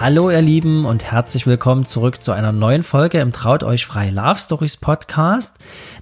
[0.00, 4.10] Hallo ihr Lieben und herzlich willkommen zurück zu einer neuen Folge im Traut euch frei
[4.10, 5.56] Love Stories Podcast.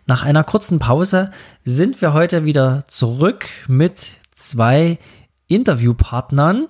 [0.06, 1.30] Nach einer kurzen Pause
[1.64, 4.98] sind wir heute wieder zurück mit zwei
[5.46, 6.66] Interviewpartnern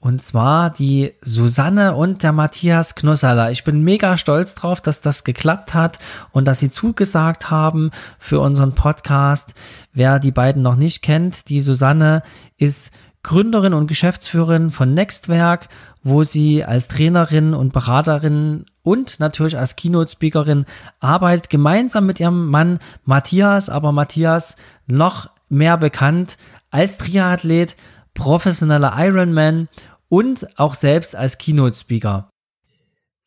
[0.00, 3.50] und zwar die Susanne und der Matthias Knussala.
[3.50, 5.98] Ich bin mega stolz drauf, dass das geklappt hat
[6.30, 9.52] und dass sie zugesagt haben für unseren Podcast.
[9.92, 12.22] Wer die beiden noch nicht kennt, die Susanne
[12.56, 15.68] ist Gründerin und Geschäftsführerin von Nextwerk
[16.02, 20.66] wo sie als Trainerin und Beraterin und natürlich als Keynote-Speakerin
[21.00, 26.36] arbeitet, gemeinsam mit ihrem Mann Matthias, aber Matthias noch mehr bekannt
[26.70, 27.76] als Triathlet,
[28.14, 29.68] professioneller Ironman
[30.08, 32.28] und auch selbst als Keynote-Speaker.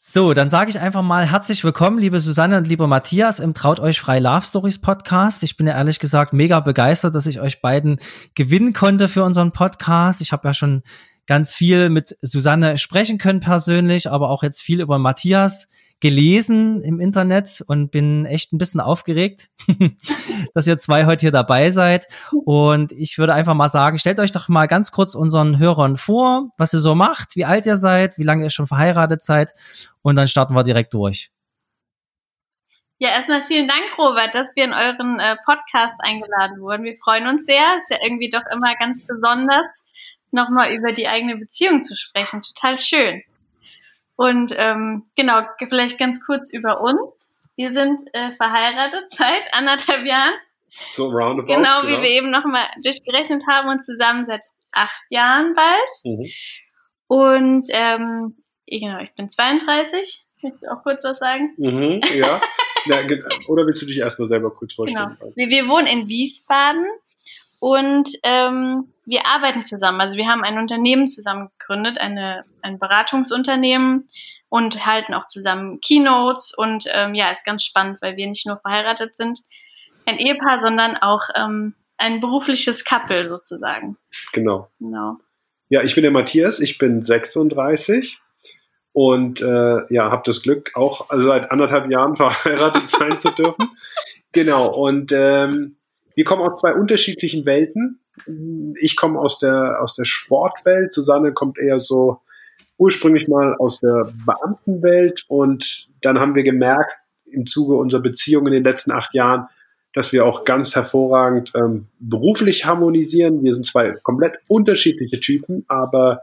[0.07, 3.79] So, dann sage ich einfach mal herzlich willkommen, liebe Susanne und lieber Matthias im Traut
[3.79, 5.41] euch frei Love Stories Podcast.
[5.41, 7.97] Ich bin ja ehrlich gesagt mega begeistert, dass ich euch beiden
[8.35, 10.21] gewinnen konnte für unseren Podcast.
[10.21, 10.83] Ich habe ja schon
[11.27, 15.67] ganz viel mit Susanne sprechen können persönlich, aber auch jetzt viel über Matthias
[16.01, 19.49] gelesen im Internet und bin echt ein bisschen aufgeregt,
[20.53, 22.07] dass ihr zwei heute hier dabei seid.
[22.31, 26.49] Und ich würde einfach mal sagen, stellt euch doch mal ganz kurz unseren Hörern vor,
[26.57, 29.53] was ihr so macht, wie alt ihr seid, wie lange ihr schon verheiratet seid.
[30.01, 31.31] Und dann starten wir direkt durch.
[32.97, 36.85] Ja, erstmal vielen Dank, Robert, dass wir in euren äh, Podcast eingeladen wurden.
[36.85, 37.77] Wir freuen uns sehr.
[37.77, 39.83] Ist ja irgendwie doch immer ganz besonders,
[40.35, 42.41] nochmal über die eigene Beziehung zu sprechen.
[42.41, 43.23] Total schön.
[44.15, 47.33] Und ähm, genau, vielleicht ganz kurz über uns.
[47.55, 50.33] Wir sind äh, verheiratet seit anderthalb Jahren.
[50.93, 51.47] So roundabout.
[51.47, 51.87] Genau, genau.
[51.87, 55.89] wie wir eben nochmal durchgerechnet haben und zusammen seit acht Jahren bald.
[56.03, 56.29] Mhm.
[57.07, 58.35] Und ähm,
[58.67, 60.25] genau, ich bin 32.
[60.41, 61.53] Möchte auch kurz was sagen?
[61.57, 62.41] Mhm, ja.
[62.85, 62.97] ja.
[63.47, 65.17] Oder willst du dich erstmal selber kurz vorstellen?
[65.19, 65.33] Genau.
[65.35, 66.85] Wir, wir wohnen in Wiesbaden
[67.65, 69.99] und ähm, wir arbeiten zusammen.
[69.99, 74.07] Also wir haben ein Unternehmen zusammen gegründet, eine, ein Beratungsunternehmen
[74.49, 76.53] und halten auch zusammen Keynotes.
[76.55, 79.39] Und ähm, ja, ist ganz spannend, weil wir nicht nur verheiratet sind,
[80.05, 83.97] ein Ehepaar, sondern auch ähm, ein berufliches Couple sozusagen.
[84.31, 84.69] Genau.
[84.79, 85.17] Genau.
[85.69, 88.19] Ja, ich bin der Matthias, ich bin 36
[88.93, 93.71] und äh, ja, habe das Glück, auch also seit anderthalb Jahren verheiratet sein zu dürfen.
[94.33, 95.74] Genau, und ähm,
[96.15, 97.99] wir kommen aus zwei unterschiedlichen Welten.
[98.79, 100.93] Ich komme aus der, aus der Sportwelt.
[100.93, 102.21] Susanne kommt eher so
[102.77, 105.25] ursprünglich mal aus der Beamtenwelt.
[105.27, 106.91] Und dann haben wir gemerkt,
[107.25, 109.47] im Zuge unserer Beziehung in den letzten acht Jahren,
[109.93, 113.43] dass wir auch ganz hervorragend ähm, beruflich harmonisieren.
[113.43, 116.21] Wir sind zwei komplett unterschiedliche Typen, aber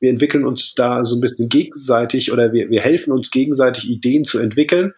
[0.00, 4.24] wir entwickeln uns da so ein bisschen gegenseitig oder wir, wir helfen uns gegenseitig, Ideen
[4.24, 4.94] zu entwickeln.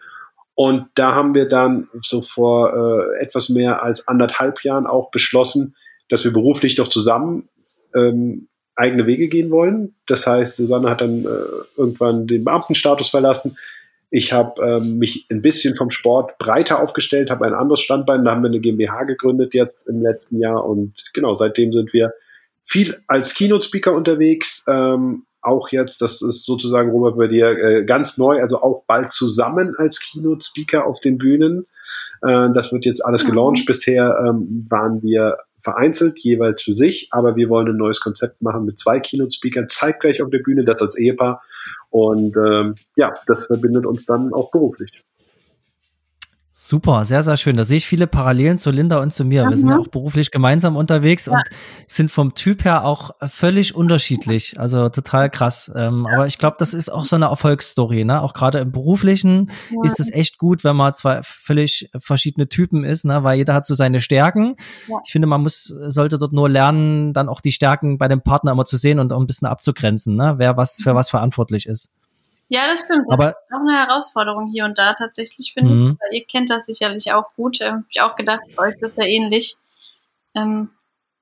[0.55, 5.75] Und da haben wir dann so vor äh, etwas mehr als anderthalb Jahren auch beschlossen,
[6.09, 7.49] dass wir beruflich doch zusammen
[7.95, 9.95] ähm, eigene Wege gehen wollen.
[10.07, 11.27] Das heißt, Susanne hat dann äh,
[11.77, 13.57] irgendwann den Beamtenstatus verlassen.
[14.09, 18.23] Ich habe ähm, mich ein bisschen vom Sport breiter aufgestellt, habe ein anderes Standbein.
[18.23, 22.13] Da haben wir eine GmbH gegründet jetzt im letzten Jahr und genau seitdem sind wir
[22.63, 28.17] viel als Keynote-Speaker unterwegs, ähm, auch jetzt, das ist sozusagen, Robert, bei dir äh, ganz
[28.17, 31.67] neu, also auch bald zusammen als Keynote-Speaker auf den Bühnen.
[32.21, 33.63] Äh, das wird jetzt alles gelauncht.
[33.63, 33.65] Mhm.
[33.65, 38.65] Bisher ähm, waren wir vereinzelt, jeweils für sich, aber wir wollen ein neues Konzept machen
[38.65, 41.41] mit zwei Keynote-Speakern zeitgleich auf der Bühne, das als Ehepaar.
[41.89, 45.03] Und ähm, ja, das verbindet uns dann auch beruflich.
[46.55, 47.57] Super, sehr, sehr schön.
[47.57, 49.43] Da sehe ich viele Parallelen zu Linda und zu mir.
[49.43, 49.49] Mhm.
[49.49, 51.33] Wir sind ja auch beruflich gemeinsam unterwegs ja.
[51.33, 51.41] und
[51.87, 54.59] sind vom Typ her auch völlig unterschiedlich.
[54.59, 55.71] Also total krass.
[55.75, 56.13] Ähm, ja.
[56.13, 58.05] Aber ich glaube, das ist auch so eine Erfolgsstory.
[58.05, 58.21] Ne?
[58.21, 59.79] Auch gerade im beruflichen ja.
[59.83, 63.23] ist es echt gut, wenn man zwei völlig verschiedene Typen ist, ne?
[63.23, 64.55] weil jeder hat so seine Stärken.
[65.05, 68.51] Ich finde, man muss, sollte dort nur lernen, dann auch die Stärken bei dem Partner
[68.51, 70.35] immer zu sehen und auch ein bisschen abzugrenzen, ne?
[70.37, 70.97] wer was für mhm.
[70.97, 71.89] was verantwortlich ist.
[72.53, 73.07] Ja, das stimmt.
[73.09, 75.97] Das aber, ist auch eine Herausforderung hier und da tatsächlich, finde mhm.
[76.11, 76.19] ich.
[76.19, 77.59] Ihr kennt das sicherlich auch gut.
[77.59, 79.55] Äh, Habe ich auch gedacht, bei euch ist das ja ähnlich.
[80.35, 80.69] Ähm,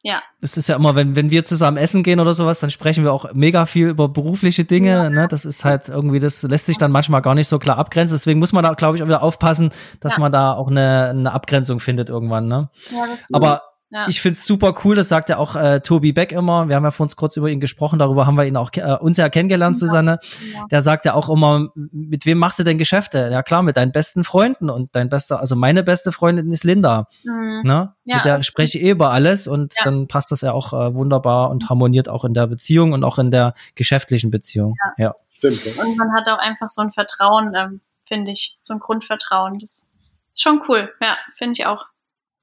[0.03, 0.21] ja.
[0.41, 3.13] Das ist ja immer, wenn, wenn wir zusammen essen gehen oder sowas, dann sprechen wir
[3.13, 4.89] auch mega viel über berufliche Dinge.
[4.89, 5.09] Ja.
[5.09, 5.27] Ne?
[5.29, 8.17] Das ist halt irgendwie, das lässt sich dann manchmal gar nicht so klar abgrenzen.
[8.17, 10.19] Deswegen muss man da, glaube ich, auch wieder aufpassen, dass ja.
[10.19, 12.49] man da auch eine, eine Abgrenzung findet irgendwann.
[12.49, 12.69] Ne?
[12.89, 14.07] Ja, Aber Ja.
[14.07, 16.69] Ich find's super cool, das sagt ja auch äh, Tobi Beck immer.
[16.69, 18.95] Wir haben ja vor uns kurz über ihn gesprochen, darüber haben wir ihn auch äh,
[18.99, 20.19] uns ja kennengelernt, Susanne.
[20.53, 20.65] Ja.
[20.71, 23.27] Der sagt ja auch immer, mit wem machst du denn Geschäfte?
[23.29, 27.07] Ja klar, mit deinen besten Freunden und dein bester, also meine beste Freundin ist Linda.
[27.25, 27.61] Mhm.
[27.65, 27.93] Ne?
[28.05, 28.15] Ja.
[28.15, 29.83] Mit der spreche ich eh über alles und Ja.
[29.83, 33.19] dann passt das ja auch äh, wunderbar und harmoniert auch in der Beziehung und auch
[33.19, 34.75] in der geschäftlichen Beziehung.
[34.97, 35.13] Ja.
[35.33, 35.65] Stimmt.
[35.65, 35.83] Ja.
[35.83, 39.59] Und man hat auch einfach so ein Vertrauen, ähm, finde ich, so ein Grundvertrauen.
[39.59, 39.85] Das
[40.33, 40.89] ist schon cool.
[41.01, 41.83] Ja, finde ich auch.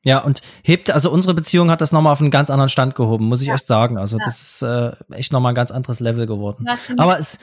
[0.09, 3.27] Ja, und hebt, also unsere Beziehung hat das nochmal auf einen ganz anderen Stand gehoben,
[3.27, 3.55] muss ich Ja.
[3.55, 3.99] echt sagen.
[3.99, 4.25] Also Ja.
[4.25, 6.67] das ist äh, echt nochmal ein ganz anderes Level geworden.
[6.97, 7.39] Aber es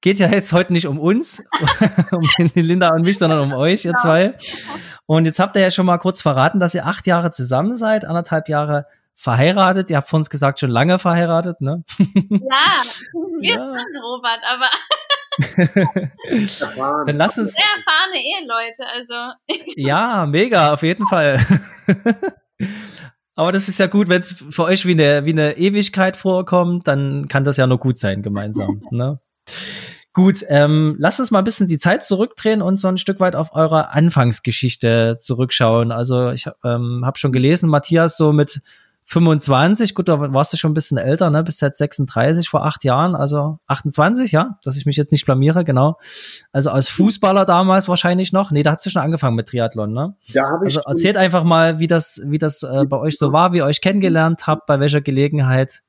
[0.00, 1.42] geht ja jetzt heute nicht um uns,
[2.10, 4.02] um Linda und mich, sondern um euch, ihr Genau.
[4.02, 4.34] zwei.
[5.06, 8.04] Und jetzt habt ihr ja schon mal kurz verraten, dass ihr acht Jahre zusammen seid,
[8.04, 9.88] anderthalb Jahre verheiratet.
[9.90, 11.84] Ihr habt von uns gesagt, schon lange verheiratet, ne?
[11.98, 12.06] ja,
[13.40, 13.56] wir Ja.
[13.56, 14.66] sind Robert, aber.
[17.06, 19.14] Dann lass uns, sehr erfahrene Eheleute, also
[19.76, 21.38] ja, mega, auf jeden Fall.
[23.34, 26.86] Aber das ist ja gut, wenn es für euch wie eine, wie eine Ewigkeit vorkommt,
[26.86, 28.82] dann kann das ja nur gut sein gemeinsam.
[28.90, 29.20] ne?
[30.12, 33.34] Gut, ähm, lasst uns mal ein bisschen die Zeit zurückdrehen und so ein Stück weit
[33.34, 35.90] auf eure Anfangsgeschichte zurückschauen.
[35.90, 38.60] Also ich ähm, habe schon gelesen, Matthias so mit
[39.12, 41.42] 25, gut, da warst du schon ein bisschen älter, ne?
[41.42, 45.64] Bist jetzt 36 vor acht Jahren, also 28, ja, dass ich mich jetzt nicht blamiere,
[45.64, 45.98] genau.
[46.50, 48.50] Also als Fußballer damals wahrscheinlich noch.
[48.50, 50.16] Nee, da hast du schon angefangen mit Triathlon, ne?
[50.32, 53.32] Da habe ich Also erzählt einfach mal, wie das, wie das äh, bei euch so
[53.32, 55.82] war, wie ihr euch kennengelernt habt, bei welcher Gelegenheit.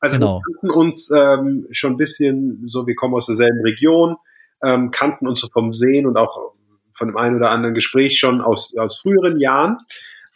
[0.00, 0.40] Also Genau.
[0.46, 4.16] wir kannten uns ähm, schon ein bisschen, so wir kommen aus derselben Region,
[4.62, 6.52] ähm, kannten uns so vom Sehen und auch
[6.92, 9.78] von dem einen oder anderen Gespräch schon aus, aus früheren Jahren.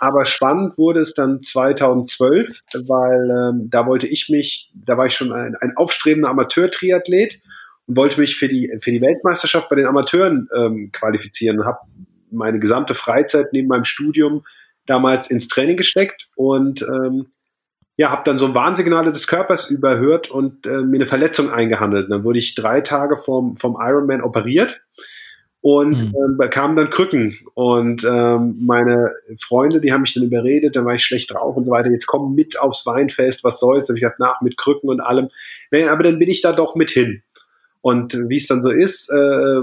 [0.02, 5.14] Aber spannend wurde es dann 2012, weil ähm, da wollte ich mich, da war ich
[5.14, 7.40] schon ein, ein aufstrebender Amateur-Triathlet
[7.86, 11.78] und wollte mich für die, für die Weltmeisterschaft bei den Amateuren ähm, qualifizieren und habe
[12.32, 14.42] meine gesamte Freizeit neben meinem Studium
[14.86, 17.26] damals ins Training gesteckt und ähm,
[17.96, 22.10] ja, habe dann so ein Warnsignale des Körpers überhört und äh, mir eine Verletzung eingehandelt.
[22.10, 24.80] Dann wurde ich drei Tage vom, vom Ironman operiert
[25.62, 26.14] und Mhm.
[26.16, 27.38] ähm, bekam dann Krücken.
[27.54, 31.64] Und ähm, meine Freunde, die haben mich dann überredet, dann war ich schlecht drauf und
[31.64, 31.90] so weiter.
[31.90, 33.88] Jetzt komm mit aufs Weinfest, was soll's?
[33.88, 35.28] Hab ich gesagt, nach mit Krücken und allem.
[35.70, 37.22] Nee, aber dann bin ich da doch mit hin.
[37.80, 39.14] Und wie es dann so ist, äh,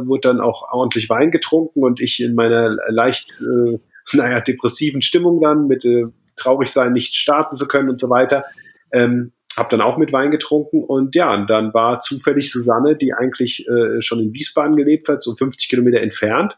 [0.08, 3.80] wurde dann auch ordentlich Wein getrunken und ich in meiner leicht, äh,
[4.14, 6.06] naja, depressiven Stimmung dann mit äh,
[6.38, 8.46] traurig sein, nicht starten zu können und so weiter.
[8.92, 13.14] Ähm, habe dann auch mit Wein getrunken und ja, und dann war zufällig Susanne, die
[13.14, 16.58] eigentlich äh, schon in Wiesbaden gelebt hat, so 50 Kilometer entfernt,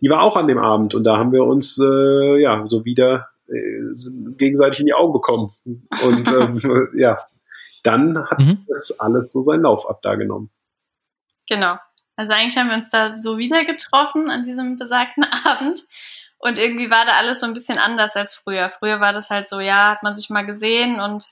[0.00, 3.28] die war auch an dem Abend und da haben wir uns äh, ja so wieder
[3.48, 3.80] äh,
[4.36, 7.18] gegenseitig in die Augen bekommen und ähm, ja,
[7.82, 8.64] dann hat Mhm.
[8.68, 10.50] das alles so seinen Lauf ab da genommen.
[11.48, 11.76] Genau.
[12.16, 15.84] Also eigentlich haben wir uns da so wieder getroffen an diesem besagten Abend.
[16.38, 18.70] Und irgendwie war da alles so ein bisschen anders als früher.
[18.70, 21.24] Früher war das halt so, ja, hat man sich mal gesehen und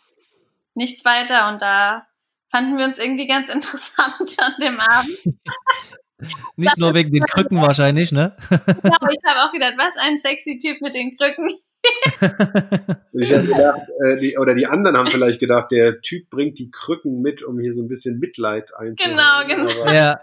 [0.75, 1.49] nichts weiter.
[1.49, 2.07] Und da
[2.51, 5.19] fanden wir uns irgendwie ganz interessant an dem Abend.
[6.57, 8.37] Nicht nur wegen den Krücken wahrscheinlich, ne?
[8.51, 11.51] Ja, aber ich habe auch gedacht, was ein sexy Typ mit den Krücken.
[13.13, 16.71] Ich habe gedacht, äh, die, oder die anderen haben vielleicht gedacht, der Typ bringt die
[16.71, 19.19] Krücken mit, um hier so ein bisschen Mitleid einzuholen.
[19.19, 19.93] Genau, genau.
[19.93, 20.19] Ja,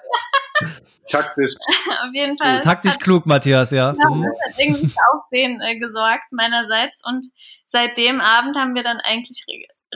[1.08, 1.54] taktisch.
[1.58, 2.62] Auf jeden Fall.
[2.62, 3.94] taktisch hat, klug, Matthias, ja.
[3.98, 4.24] ja, Mhm.
[4.24, 7.04] das hat irgendwie für Aufsehen äh, gesorgt meinerseits.
[7.06, 7.28] Und
[7.68, 9.46] seit dem Abend haben wir dann eigentlich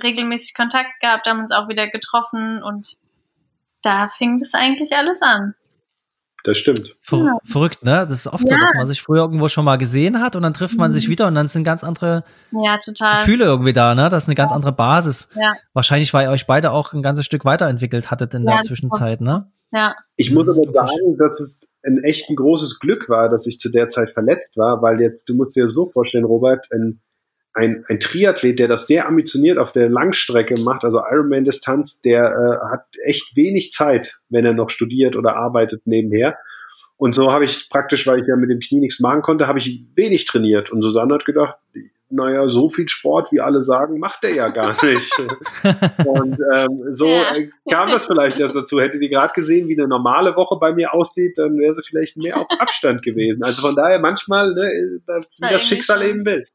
[0.01, 2.95] regelmäßig Kontakt gehabt, haben uns auch wieder getroffen und
[3.83, 5.53] da fing das eigentlich alles an.
[6.43, 6.95] Das stimmt.
[7.01, 7.37] Ver Ja.
[7.43, 8.05] Verrückt, ne?
[8.07, 8.61] Das ist oft so, Ja.
[8.61, 10.93] dass man sich früher irgendwo schon mal gesehen hat und dann trifft man Mhm.
[10.93, 13.17] sich wieder und dann sind ganz andere Ja, total.
[13.25, 14.09] Gefühle irgendwie da, ne?
[14.09, 15.29] Das ist eine ganz andere Basis.
[15.35, 15.53] Ja.
[15.73, 19.21] Wahrscheinlich, weil ihr euch beide auch ein ganzes Stück weiterentwickelt hattet in Ja, der Zwischenzeit,
[19.21, 19.51] ne?
[19.71, 23.57] Ja, Ich muss aber sagen, dass es ein echt ein großes Glück war, dass ich
[23.59, 27.01] zu der Zeit verletzt war, weil jetzt, du musst dir so vorstellen, Robert, ein,
[27.55, 32.71] ein, ein Triathlet, der das sehr ambitioniert auf der Langstrecke macht, also Ironman-Distanz, der äh,
[32.71, 36.37] hat echt wenig Zeit, wenn er noch studiert oder arbeitet nebenher.
[36.97, 39.59] Und so habe ich praktisch, weil ich ja mit dem Knie nichts machen konnte, habe
[39.59, 40.69] ich wenig trainiert.
[40.71, 41.55] Und Susanne hat gedacht,
[42.09, 45.11] naja, so viel Sport, wie alle sagen, macht er ja gar nicht.
[46.05, 47.35] Und ähm, so Ja.
[47.35, 48.79] äh, kam das vielleicht erst dazu.
[48.79, 52.15] Hätte die gerade gesehen, wie eine normale Woche bei mir aussieht, dann wäre sie vielleicht
[52.17, 53.43] mehr auf Abstand gewesen.
[53.43, 54.61] Also von daher manchmal, ne,
[55.07, 56.45] wie war das Schicksal schon- eben will.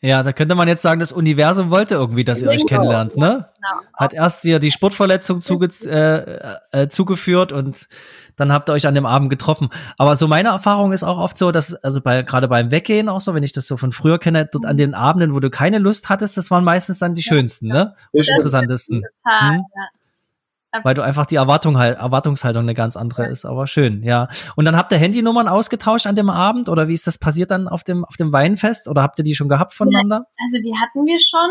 [0.00, 2.68] Ja, da könnte man jetzt sagen, das Universum wollte irgendwie, dass ihr euch Genau.
[2.68, 3.48] kennenlernt, ne?
[3.56, 3.82] genau.
[3.94, 7.88] Hat erst dir die Sportverletzung zuge äh, äh, zugeführt und
[8.36, 9.70] dann habt ihr euch an dem Abend getroffen.
[9.98, 13.20] Aber so meine Erfahrung ist auch oft so, dass, also bei, gerade beim Weggehen auch
[13.20, 15.78] so, wenn ich das so von früher kenne, dort an den Abenden, wo du keine
[15.78, 17.94] Lust hattest, das waren meistens dann die schönsten, ne?
[18.12, 19.02] Und interessantesten.
[19.24, 19.64] Total, Mhm.
[19.74, 19.82] ja.
[20.82, 24.28] Weil du einfach die Erwartung halt, Erwartungshaltung eine ganz andere ist, aber schön, ja.
[24.56, 27.68] Und dann habt ihr Handynummern ausgetauscht an dem Abend oder wie ist das passiert dann
[27.68, 30.26] auf dem, auf dem Weinfest oder habt ihr die schon gehabt voneinander?
[30.42, 31.50] Also die hatten wir schon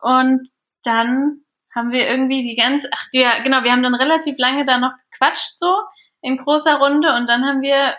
[0.00, 0.48] und
[0.82, 1.42] dann
[1.74, 4.92] haben wir irgendwie die ganze, ach ja, genau, wir haben dann relativ lange da noch
[5.12, 5.72] gequatscht so
[6.20, 7.94] in großer Runde und dann haben wir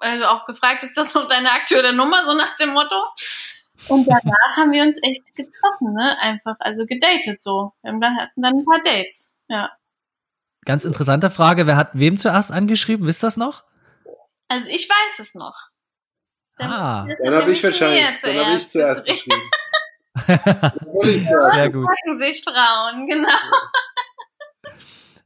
[0.00, 2.96] also auch gefragt, ist das noch deine aktuelle Nummer, so nach dem Motto.
[3.88, 6.16] Und danach haben wir uns echt getroffen, ne?
[6.20, 7.72] Einfach, also gedatet so.
[7.82, 9.70] Wir hatten dann ein paar Dates, ja.
[10.64, 13.64] Ganz interessante Frage, wer hat wem zuerst angeschrieben, wisst ihr das noch?
[14.48, 15.54] Also ich weiß es noch.
[16.58, 17.06] Dann, Ah.
[17.24, 19.50] Dann habe ich wahrscheinlich, dann habe ich zuerst geschrieben.
[21.52, 21.86] Sehr gut.
[21.86, 23.28] fragen sich Frauen, genau.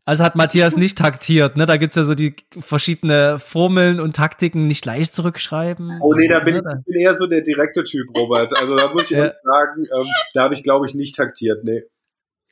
[0.07, 1.65] Also hat Matthias nicht taktiert, ne?
[1.65, 5.99] Da gibt's ja so die verschiedene Formeln und Taktiken, nicht leicht zurückschreiben.
[6.03, 8.55] Oh nee, da bin Ne, ich, ich bin eher so der direkte Typ, Robert.
[8.55, 9.33] Also da muss ich Ja.
[9.43, 11.65] sagen, ähm, da habe ich, glaube ich, nicht taktiert.
[11.65, 11.85] Nee.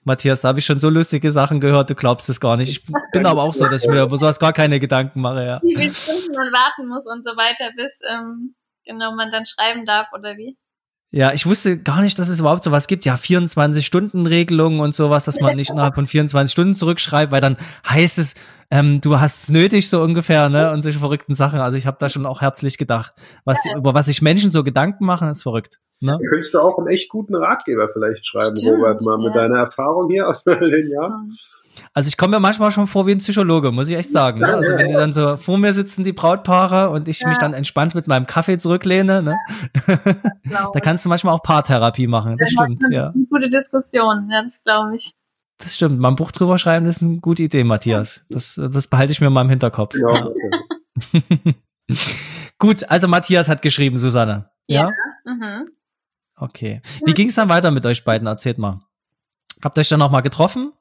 [0.05, 2.71] Matthias, da habe ich schon so lustige Sachen gehört, du glaubst es gar nicht.
[2.71, 5.61] Ich bin aber auch so, dass ich mir über sowas gar keine Gedanken mache, ja.
[5.63, 8.55] Wie viele Stunden man warten muss und so weiter, bis ähm,
[8.85, 10.57] genau man dann schreiben darf oder wie?
[11.15, 13.05] Ja, ich wusste gar nicht, dass es überhaupt sowas gibt.
[13.05, 18.19] Ja, 24-Stunden-Regelungen und sowas, dass man nicht innerhalb von 24 Stunden zurückschreibt, weil dann heißt
[18.19, 18.35] es,
[18.73, 20.73] ähm, du hast es nötig, so ungefähr, ne?
[20.73, 21.61] Und solche verrückten Sachen.
[21.61, 23.13] Also ich habe da schon auch herzlich gedacht.
[23.45, 25.79] Was, über was sich Menschen so Gedanken machen, ist verrückt.
[26.01, 26.13] Ne?
[26.13, 29.43] Da könntest du auch einen echt guten Ratgeber vielleicht schreiben, Stimmt, Robert, mal mit ja.
[29.43, 31.37] deiner Erfahrung hier aus den Jahren.
[31.93, 34.41] Also ich komme mir manchmal schon vor wie ein Psychologe, muss ich echt sagen.
[34.41, 34.55] Ne?
[34.55, 37.41] Also wenn die dann so vor mir sitzen, die Brautpaare, und ich mich Ja.
[37.41, 39.37] dann entspannt mit meinem Kaffee zurücklehne, ne?
[40.73, 42.39] Da kannst du manchmal auch Paartherapie machen.
[42.39, 42.55] Das ich.
[42.55, 43.09] stimmt, ja.
[43.11, 45.13] Eine gute Diskussion, ja, das glaube ich.
[45.59, 45.99] Das stimmt.
[46.01, 48.25] Mal ein Buch drüber schreiben, ist eine gute Idee, Matthias.
[48.29, 49.95] Das, das behalte ich mir mal im Hinterkopf.
[49.95, 50.29] Ja.
[52.59, 54.51] Gut, also Matthias hat geschrieben, Susanne.
[54.67, 54.91] Ja?
[55.25, 55.71] Mhm.
[56.37, 56.81] Okay.
[57.05, 58.27] Wie ging es dann weiter mit euch beiden?
[58.27, 58.81] Erzählt mal.
[59.63, 60.73] Habt ihr euch dann nochmal getroffen?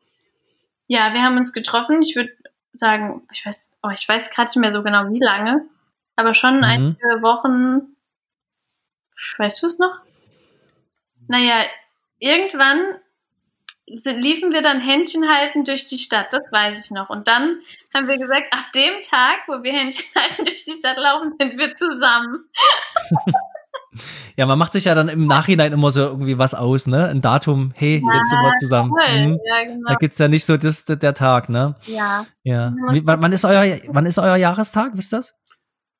[0.87, 2.01] Ja, wir haben uns getroffen.
[2.01, 2.31] Ich würde
[2.73, 5.65] sagen, ich weiß, oh, ich weiß gerade nicht mehr so genau, wie lange,
[6.15, 6.63] aber schon Mhm.
[6.63, 7.95] einige Wochen.
[9.37, 9.99] Weißt du es noch?
[11.27, 11.63] Naja,
[12.19, 12.95] irgendwann
[14.03, 17.09] liefen wir dann Händchen halten durch die Stadt, das weiß ich noch.
[17.09, 17.59] Und dann
[17.93, 21.57] haben wir gesagt, ab dem Tag, wo wir Händchen halten durch die Stadt laufen, sind
[21.57, 22.45] wir zusammen.
[24.37, 27.07] Ja, man macht sich ja dann im Nachhinein immer so irgendwie was aus, ne?
[27.07, 28.91] Ein Datum, hey, jetzt sind wir zusammen.
[28.97, 29.27] Toll.
[29.27, 29.39] Mhm.
[29.45, 29.87] Ja, genau.
[29.87, 31.75] Da gibt's ja nicht so das, der Tag, ne?
[31.85, 32.25] Ja.
[32.43, 32.73] Ja.
[32.91, 34.91] Wie, wann, ist euer, wann ist euer Jahrestag?
[34.95, 35.35] Wisst ihr das?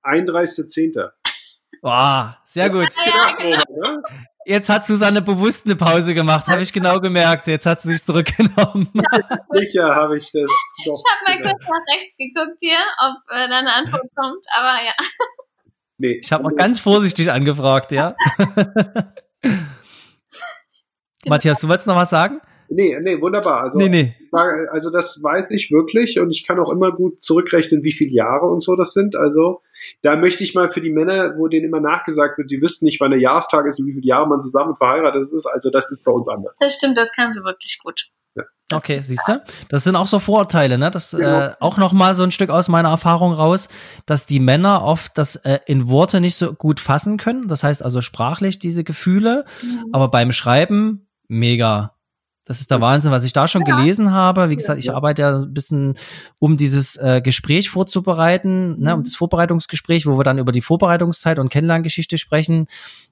[0.03, 1.10] 31.10.
[1.81, 2.88] Boah, sehr gut.
[3.05, 4.01] Ja, genau.
[4.45, 7.45] Jetzt hat Susanne bewusst eine Pause gemacht, habe ich genau gemerkt.
[7.48, 8.89] Jetzt hat sie sich zurückgenommen.
[9.51, 10.50] Sicher habe ich das
[10.86, 10.93] doch.
[10.93, 14.83] Ich habe mal kurz nach rechts geguckt hier, ob äh, da eine Antwort kommt, aber
[14.83, 14.93] ja.
[15.98, 16.19] Nee.
[16.24, 18.15] Ich habe mal ganz vorsichtig angefragt, ja.
[21.27, 22.41] Matthias, du wolltest noch was sagen?
[22.69, 23.62] Nee, nee, wunderbar.
[23.62, 24.15] Also, Nee, nee.
[24.31, 28.48] also das weiß ich wirklich und ich kann auch immer gut zurückrechnen, wie viele Jahre
[28.48, 29.15] und so das sind.
[29.15, 29.62] Also
[30.01, 33.00] da möchte ich mal für die Männer, wo denen immer nachgesagt wird, sie wüssten nicht,
[33.01, 35.45] wann der Jahrestag ist und wie viele Jahre man zusammen verheiratet ist.
[35.45, 36.55] Also das ist bei uns anders.
[36.60, 38.01] Das stimmt, das kann sie wirklich gut.
[38.74, 39.41] Okay, siehst du?
[39.69, 40.91] Das sind auch so Vorurteile, ne?
[40.91, 41.39] Das Genau.
[41.39, 43.67] äh, auch noch mal so ein Stück aus meiner Erfahrung raus,
[44.05, 47.48] dass die Männer oft das äh, in Worte nicht so gut fassen können.
[47.48, 49.45] Das heißt also sprachlich diese Gefühle,
[49.91, 51.95] aber beim Schreiben mega.
[52.51, 54.50] Das ist der Wahnsinn, was ich da schon gelesen habe.
[54.50, 55.93] Wie gesagt, ich arbeite ja ein bisschen,
[56.38, 61.39] um dieses äh, Gespräch vorzubereiten, ne, um das Vorbereitungsgespräch, wo wir dann über die Vorbereitungszeit
[61.39, 62.65] und Kennenlerngeschichte sprechen,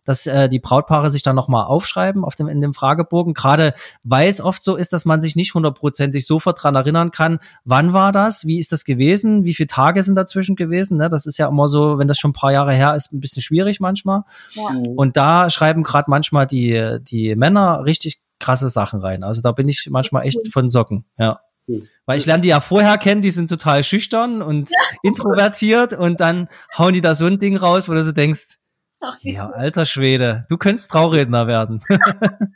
[0.04, 3.34] dass äh, die Brautpaare sich dann nochmal aufschreiben auf dem, in dem Fragebogen.
[3.34, 3.72] Gerade
[4.04, 7.94] weil es oft so ist, dass man sich nicht hundertprozentig sofort dran erinnern kann, wann
[7.94, 10.98] war das, wie ist das gewesen, wie viele Tage sind dazwischen gewesen.
[10.98, 11.10] Ne?
[11.10, 13.42] Das ist ja immer so, wenn das schon ein paar Jahre her ist, ein bisschen
[13.42, 14.24] schwierig manchmal.
[14.52, 14.68] Ja.
[14.98, 19.24] Und da schreiben gerade manchmal die, die Männer richtig krasse Sachen rein.
[19.24, 21.40] Also da bin ich manchmal echt von Socken, ja.
[21.68, 21.88] Cool.
[22.06, 24.70] Weil ich lerne die ja vorher kennen, die sind total schüchtern und
[25.04, 28.58] introvertiert und dann hauen die da so ein Ding raus, wo du so denkst,
[29.02, 31.82] Ach, ja, alter Schwede, du könntest Trauredner werden.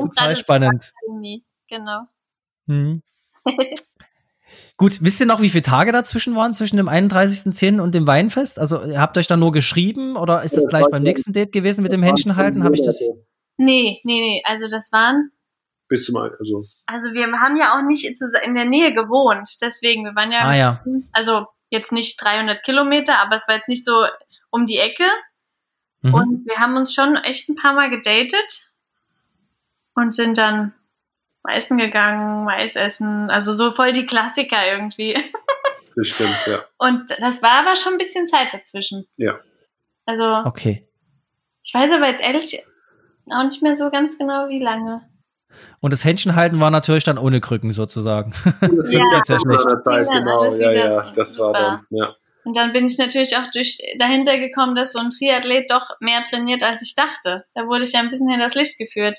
[0.00, 0.92] total spannend.
[1.68, 2.02] Genau.
[2.66, 3.02] Mhm.
[4.76, 7.80] Gut, wisst ihr noch, wie viele Tage dazwischen waren, zwischen dem 31.10.
[7.80, 8.58] und dem Weinfest?
[8.58, 11.52] Also ihr habt euch da nur geschrieben oder ist das Ja, gleich beim nächsten Date
[11.52, 12.64] gewesen mit dem Händchen halten?
[12.64, 13.00] Habe ich das?
[13.56, 14.42] Nee, nee, nee.
[14.44, 15.30] Also das waren,
[15.88, 18.04] Bis zum, also, also wir haben ja auch nicht
[18.44, 19.48] in der Nähe gewohnt.
[19.60, 20.84] Deswegen, wir waren ja, Ah ja.
[21.12, 24.04] also jetzt nicht 300 Kilometer, aber es war jetzt nicht so
[24.50, 25.04] um die Ecke.
[26.02, 26.14] Mhm.
[26.14, 28.68] Und wir haben uns schon echt ein paar Mal gedatet
[29.94, 30.74] und sind dann
[31.44, 35.14] Weißen gegangen, Mais essen, also so voll die Klassiker irgendwie.
[35.96, 36.64] das stimmt, ja.
[36.78, 39.06] Und das war aber schon ein bisschen Zeit dazwischen.
[39.16, 39.40] Ja.
[40.06, 40.88] Also Okay.
[41.64, 42.62] ich weiß aber jetzt ehrlich
[43.30, 45.02] auch nicht mehr so ganz genau, wie lange.
[45.80, 48.32] Und das Händchenhalten war natürlich dann ohne Krücken sozusagen.
[48.60, 49.00] Das Ja.
[49.28, 49.66] ja schlecht.
[49.84, 52.14] Dann Genau, ja, ja, das war dann, ja.
[52.44, 56.22] Und dann bin ich natürlich auch durch dahinter gekommen, dass so ein Triathlet doch mehr
[56.28, 57.44] trainiert, als ich dachte.
[57.54, 59.18] Da wurde ich ja ein bisschen hinters Licht geführt.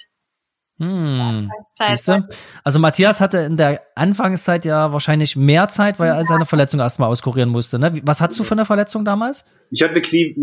[0.80, 1.50] Hm.
[1.76, 2.24] Zeit.
[2.64, 7.10] Also Matthias hatte in der Anfangszeit ja wahrscheinlich mehr Zeit, weil er seine Verletzung erstmal
[7.10, 7.80] auskurieren musste.
[7.80, 8.02] Ne?
[8.04, 9.46] Was hattest du für eine Verletzung damals?
[9.70, 10.36] Ich hatte eine Knie,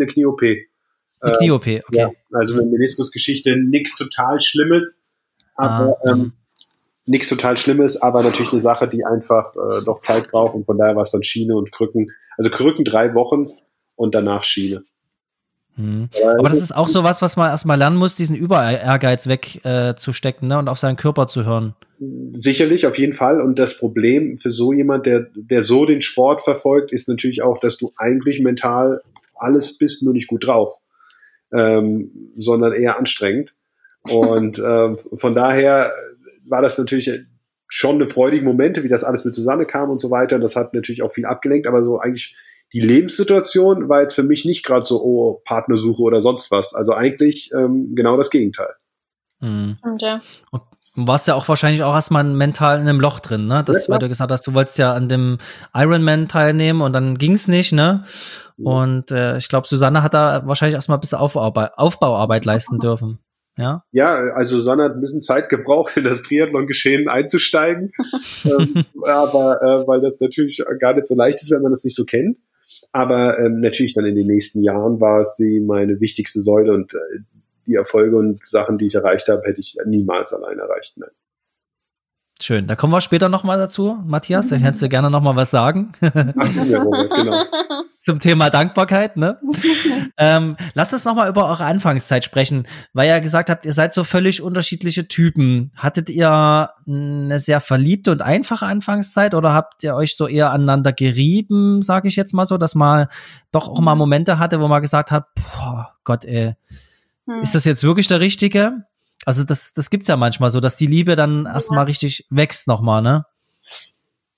[1.20, 1.66] eine Knie-OP.
[1.66, 2.00] Eine Äh, Knie-OP, okay.
[2.00, 5.00] Ja, also eine Meniskusgeschichte, nichts total Schlimmes,
[5.54, 6.32] aber Ah, ähm,
[7.06, 10.78] nichts total Schlimmes, aber natürlich eine Sache, die einfach äh, noch Zeit braucht und von
[10.78, 12.10] daher war es dann Schiene und Krücken.
[12.36, 13.48] Also Krücken drei Wochen
[13.96, 14.84] und danach Schiene.
[15.76, 16.08] Hm.
[16.38, 20.54] Aber das ist auch so was, was man erstmal lernen muss, diesen Über-Ehrgeiz wegzustecken äh,
[20.54, 20.58] ne?
[20.58, 21.74] und auf seinen Körper zu hören.
[22.32, 23.40] Sicherlich, auf jeden Fall.
[23.40, 27.58] Und das Problem für so jemand, der, der so den Sport verfolgt, ist natürlich auch,
[27.58, 29.00] dass du eigentlich mental
[29.36, 30.78] alles bist, nur nicht gut drauf,
[31.52, 33.54] ähm, sondern eher anstrengend.
[34.02, 35.92] Und ähm, von daher
[36.48, 37.10] war das natürlich
[37.68, 40.36] schon eine freudige Momente, wie das alles mit Susanne kam und so weiter.
[40.36, 42.34] Und das hat natürlich auch viel abgelenkt, aber so eigentlich
[42.72, 46.74] die Lebenssituation war jetzt für mich nicht gerade so, oh, Partnersuche oder sonst was.
[46.74, 48.74] Also eigentlich ähm, genau das Gegenteil.
[49.40, 49.76] Hm.
[49.82, 50.20] Und ja.
[50.96, 53.62] Du warst ja auch wahrscheinlich auch erstmal mental in einem Loch drin, ne?
[53.64, 55.38] Das, Ja, weil du gesagt hast, du wolltest ja an dem
[55.72, 58.04] Ironman teilnehmen und dann ging's nicht, ne?
[58.58, 63.18] Und äh, ich glaube, Susanne hat da wahrscheinlich erstmal ein bisschen Aufbauarbeit, Aufbauarbeit leisten dürfen.
[63.56, 63.84] Ja.
[63.92, 67.92] Ja, also Susanne hat ein bisschen Zeit gebraucht, in das Triathlon-Geschehen einzusteigen.
[68.44, 71.96] ähm, aber äh, weil das natürlich gar nicht so leicht ist, wenn man das nicht
[71.96, 72.38] so kennt.
[72.92, 76.98] Aber ähm, natürlich dann in den nächsten Jahren war sie meine wichtigste Säule und äh,
[77.70, 80.96] die Erfolge und Sachen, die ich erreicht habe, hätte ich niemals allein erreicht.
[80.96, 81.10] Nein.
[82.42, 82.66] Schön.
[82.66, 84.48] Da kommen wir später nochmal dazu, Matthias.
[84.48, 87.44] Da kannst du gerne nochmal was sagen Ach, ja, Robert, genau.
[88.00, 89.38] zum Thema Dankbarkeit, ne?
[90.16, 94.04] ähm, lasst uns nochmal über eure Anfangszeit sprechen, weil ihr gesagt habt, ihr seid so
[94.04, 95.70] völlig unterschiedliche Typen.
[95.76, 100.94] Hattet ihr eine sehr verliebte und einfache Anfangszeit oder habt ihr euch so eher aneinander
[100.94, 103.08] gerieben, sage ich jetzt mal so, dass man
[103.52, 106.54] doch auch mal Momente hatte, wo man gesagt hat, boah, Gott, ey,
[107.30, 107.42] Hm.
[107.42, 108.84] ist das jetzt wirklich der Richtige?
[109.24, 113.02] Also das, das gibt's ja manchmal so, dass die Liebe dann erstmal richtig wächst nochmal,
[113.02, 113.24] ne?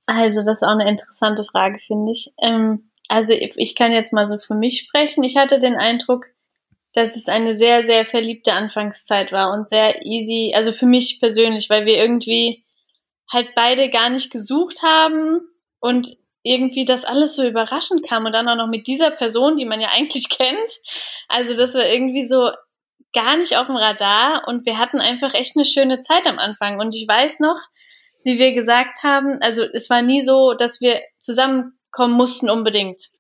[0.06, 2.32] Also, das ist auch eine interessante Frage, finde ich.
[2.42, 5.22] Ähm, also, ich ich kann jetzt mal so für mich sprechen.
[5.22, 6.26] Ich hatte den Eindruck,
[6.92, 11.70] dass es eine sehr, sehr verliebte Anfangszeit war und sehr easy, also für mich persönlich,
[11.70, 12.64] weil wir irgendwie
[13.30, 15.40] halt beide gar nicht gesucht haben
[15.80, 19.64] und irgendwie das alles so überraschend kam und dann auch noch mit dieser Person, die
[19.64, 20.72] man ja eigentlich kennt.
[21.28, 22.50] Also, das war irgendwie so
[23.12, 26.80] gar nicht auf dem Radar und wir hatten einfach echt eine schöne Zeit am Anfang.
[26.80, 27.58] Und ich weiß noch,
[28.24, 33.10] wie wir gesagt haben, also es war nie so, dass wir zusammenkommen mussten unbedingt.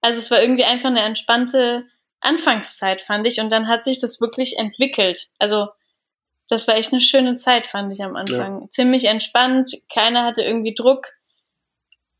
[0.00, 1.84] Also es war irgendwie einfach eine entspannte
[2.20, 3.40] Anfangszeit, fand ich.
[3.40, 5.28] Und dann hat sich das wirklich entwickelt.
[5.38, 5.68] Also
[6.48, 8.68] das war echt eine schöne Zeit, fand ich am Anfang.
[8.70, 11.08] Ziemlich entspannt, keiner hatte irgendwie Druck.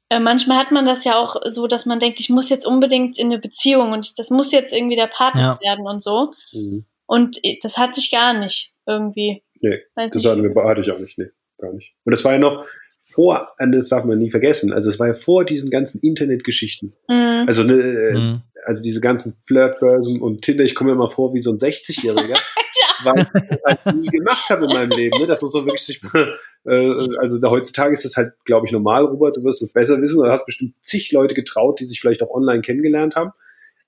[0.08, 3.18] Äh, manchmal hat man das ja auch so, dass man denkt, ich muss jetzt unbedingt
[3.18, 6.32] in eine Beziehung und das muss jetzt irgendwie der Partner werden und so.
[6.52, 6.84] Mhm.
[7.10, 9.42] Und äh, das hatte ich gar nicht irgendwie.
[9.62, 10.30] Nee, Weiß Das nicht.
[10.30, 11.18] hatten wir, hatte ich auch nicht.
[11.18, 11.26] Nee,
[11.58, 11.92] gar nicht.
[12.04, 12.64] Und das war ja noch
[13.12, 16.92] vor, äh, das darf man nie vergessen, also es war ja vor diesen ganzen Internetgeschichten.
[17.08, 17.44] Mhm.
[17.48, 18.42] Also ne, äh, Mhm.
[18.64, 22.38] also diese ganzen Flirtbörsen und Tinder, ich komme mir immer vor wie so ein 60-Jähriger,
[23.04, 25.18] weil ich das halt nie gemacht habe in meinem Leben.
[25.18, 25.26] Ne?
[25.26, 28.72] Das muss man wirklich nicht mal, äh, also da, heutzutage ist das halt, glaube ich,
[28.72, 31.98] normal, Robert, du wirst es besser wissen, du hast bestimmt zig Leute getraut, die sich
[31.98, 33.32] vielleicht auch online kennengelernt haben.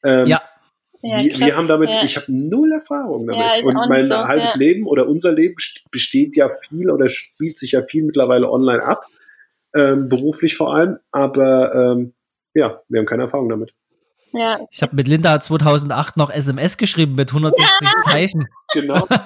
[0.03, 0.43] Ähm, Ja.
[1.03, 2.05] Ja, wir, wir haben damit, ja.
[2.05, 3.45] ich habe null Erfahrung damit.
[3.45, 4.59] Ja, und mein so, halbes ja.
[4.61, 8.83] Leben oder unser Leben best- besteht ja viel oder spielt sich ja viel mittlerweile online
[8.85, 9.05] ab,
[9.75, 10.99] ähm, beruflich vor allem.
[11.11, 12.15] Aber ähm,
[12.55, 13.73] ja, wir haben keine Erfahrung damit.
[14.33, 17.69] Ja, Ich habe mit Linda 2008 noch SMS geschrieben mit 160
[18.05, 18.49] Zeichen.
[18.73, 19.07] Genau.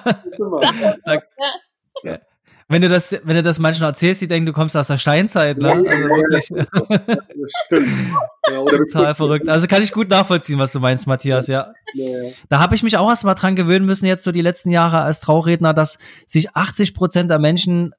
[2.03, 2.19] Da,
[2.69, 5.57] wenn du das, wenn du das manchen erzählst, die denken, du kommst aus der Steinzeit,
[5.57, 5.69] ne?
[5.71, 7.87] Also wirklich Das stimmt.
[8.49, 9.49] Ja, oder total verrückt.
[9.49, 11.73] Also kann ich gut nachvollziehen, was du meinst, Matthias, ja.
[11.93, 14.71] Ja, Da habe ich mich auch erst mal dran gewöhnen müssen, jetzt so die letzten
[14.71, 17.93] Jahre als Trauredner, dass sich 80 Prozent der Menschen,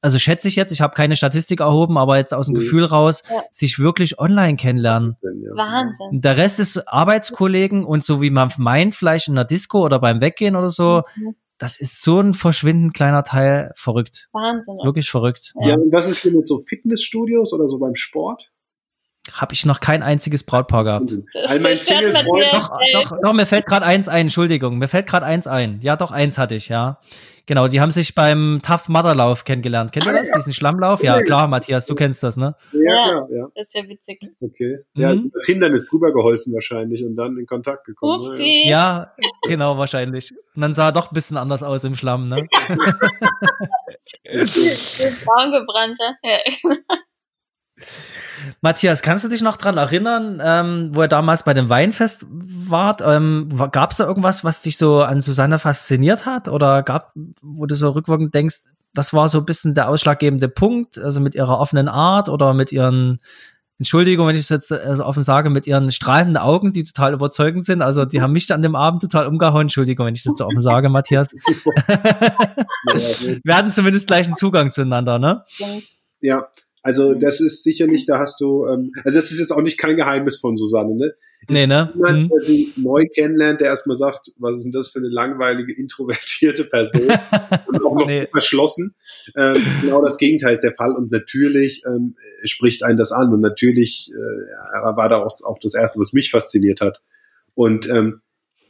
[0.00, 2.58] also schätze ich jetzt, ich habe keine Statistik erhoben, aber jetzt aus dem Mhm.
[2.58, 3.42] Gefühl raus, Ja.
[3.52, 5.16] sich wirklich online kennenlernen.
[5.22, 5.52] ja.
[5.56, 6.20] Wahnsinn.
[6.20, 10.20] Der Rest ist Arbeitskollegen und so wie man meint, vielleicht in der Disco oder beim
[10.20, 11.34] Weggehen oder so, Mhm.
[11.62, 14.28] Das ist so ein verschwindend kleiner Teil verrückt.
[14.32, 14.78] Wahnsinn.
[14.82, 15.54] Wirklich verrückt.
[15.60, 18.50] Ja, und was ist hier mit so Fitnessstudios oder so beim Sport?
[19.34, 21.12] Habe ich noch kein einziges Brautpaar gehabt.
[21.32, 22.94] Das All mein zerstört Single-Freund- Matthias Doch, Welt.
[22.94, 25.80] doch, doch, mir fällt gerade eins ein, Entschuldigung, mir fällt gerade eins ein.
[25.82, 26.98] Ja, doch, eins hatte ich, ja.
[27.46, 29.90] Genau, die haben sich beim Tough Mudder Lauf kennengelernt.
[29.90, 30.36] Kennt ihr Ah, das, ja.
[30.36, 31.02] diesen Schlammlauf?
[31.02, 32.54] Ja, klar, Matthias, du kennst das, ne?
[32.72, 33.26] Ja, Ja.
[33.34, 33.46] ja.
[33.56, 34.20] Das ist ja witzig.
[34.40, 34.78] Okay.
[34.94, 35.32] Ja, Mhm.
[35.34, 38.20] das Hindernis drüber geholfen wahrscheinlich und dann in Kontakt gekommen.
[38.20, 38.68] Upsi.
[38.68, 39.12] Ja,
[39.48, 40.30] genau, wahrscheinlich.
[40.54, 42.46] Und dann sah er doch ein bisschen anders aus im Schlamm, ne?
[45.24, 46.16] Braun gebrannter.
[46.22, 46.38] Ja.
[48.60, 53.02] Matthias, kannst du dich noch dran erinnern, ähm, wo ihr damals bei dem Weinfest wart?
[53.04, 56.48] Ähm, Gab es da irgendwas, was dich so an Susanne fasziniert hat?
[56.48, 58.62] Oder gab, wo du so rückwirkend denkst,
[58.94, 62.72] das war so ein bisschen der ausschlaggebende Punkt, also mit ihrer offenen Art oder mit
[62.72, 63.20] ihren,
[63.78, 67.14] Entschuldigung, wenn ich es jetzt äh, so offen sage, mit ihren strahlenden Augen, die total
[67.14, 67.80] überzeugend sind.
[67.82, 69.62] Also die haben mich an dem Abend total umgehauen.
[69.62, 71.28] Entschuldigung, wenn ich das so offen sage, Matthias.
[73.44, 75.42] Wir hatten zumindest gleich einen Zugang zueinander, ne?
[76.20, 76.46] Ja,
[76.82, 79.96] also das ist sicherlich, da hast du, ähm, also das ist jetzt auch nicht kein
[79.96, 81.14] Geheimnis von Susanne, ne?
[81.48, 81.90] Nee, ne?
[81.94, 82.28] Jemand, Mhm.
[82.28, 86.64] der sie neu kennenlernt, der erstmal sagt, was ist denn das für eine langweilige, introvertierte
[86.64, 87.02] Person
[87.66, 88.28] und auch noch Nee.
[88.30, 88.94] verschlossen.
[89.36, 92.14] Ähm, genau das Gegenteil ist der Fall und natürlich ähm,
[92.44, 94.16] spricht einen das an und natürlich äh,
[94.96, 97.00] war da auch, auch das Erste, was mich fasziniert hat.
[97.54, 98.20] Und ähm,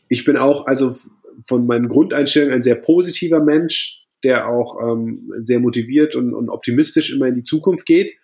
[0.09, 0.97] ich bin auch also
[1.45, 7.13] von meinen Grundeinstellungen ein sehr positiver Mensch, der auch ähm, sehr motiviert und, und optimistisch
[7.13, 8.15] immer in die Zukunft geht.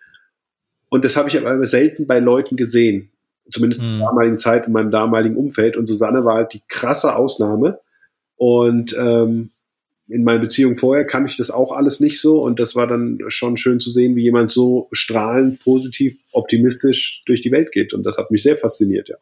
[0.89, 3.11] Und das habe ich aber selten bei Leuten gesehen.
[3.51, 3.99] Zumindest in Mhm.
[3.99, 5.75] der damaligen Zeit, in meinem damaligen Umfeld.
[5.77, 7.79] Und Susanne war halt die krasse Ausnahme.
[8.35, 9.49] Und ähm,
[10.07, 12.41] in meiner Beziehung vorher kann ich das auch alles nicht so.
[12.41, 17.41] Und das war dann schon schön zu sehen, wie jemand so strahlend, positiv, optimistisch durch
[17.41, 17.93] die Welt geht.
[17.93, 19.17] Und das hat mich sehr fasziniert, ja.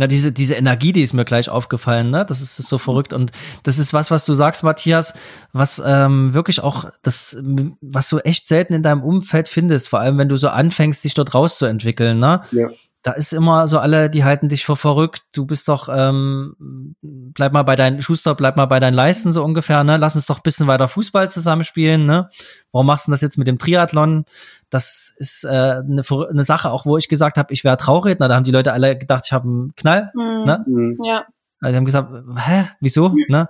[0.00, 2.24] Na, diese, diese Energie, die ist mir gleich aufgefallen, ne?
[2.24, 3.12] Das ist so verrückt.
[3.12, 3.32] Und
[3.64, 5.12] das ist was, was du sagst, Matthias,
[5.52, 7.36] was ähm, wirklich auch das,
[7.82, 11.12] was du echt selten in deinem Umfeld findest, vor allem wenn du so anfängst, dich
[11.12, 12.42] dort rauszuentwickeln, ne?
[12.50, 12.70] Ja.
[13.02, 15.22] Da ist immer so alle, die halten dich für verrückt.
[15.34, 19.42] Du bist doch, ähm, bleib mal bei deinen, Schuster, bleib mal bei deinen Leisten so
[19.42, 19.96] ungefähr, ne?
[19.96, 22.28] Lass uns doch ein bisschen weiter Fußball zusammenspielen, ne?
[22.72, 24.26] Warum machst du das jetzt mit dem Triathlon?
[24.68, 28.28] Das ist äh, eine, eine Sache, auch wo ich gesagt habe, ich wäre Trauredner.
[28.28, 30.10] Da haben die Leute alle gedacht, ich habe einen Knall.
[30.12, 30.44] Hm.
[30.44, 30.64] Ne?
[30.66, 30.98] Mhm.
[31.02, 31.24] Ja.
[31.60, 33.14] Also die haben gesagt, hä, wieso?
[33.28, 33.48] Ne?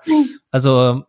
[0.51, 1.05] Also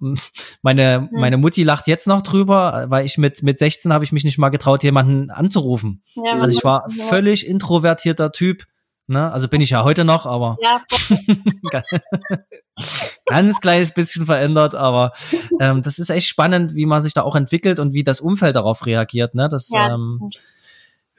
[0.62, 4.24] meine, meine Mutti lacht jetzt noch drüber, weil ich mit, mit 16 habe ich mich
[4.24, 6.04] nicht mal getraut, jemanden anzurufen.
[6.16, 7.06] ja Also ich war ja.
[7.06, 8.66] völlig introvertierter Typ.
[9.08, 9.32] Ne?
[9.32, 10.84] Also bin ich ja heute noch, aber Ja,
[13.26, 15.12] ganz kleines bisschen verändert, aber
[15.60, 18.56] ähm, das ist echt spannend, wie man sich da auch entwickelt und wie das Umfeld
[18.56, 19.34] darauf reagiert.
[19.34, 19.50] Ne?
[19.50, 20.30] Das Ja, ähm,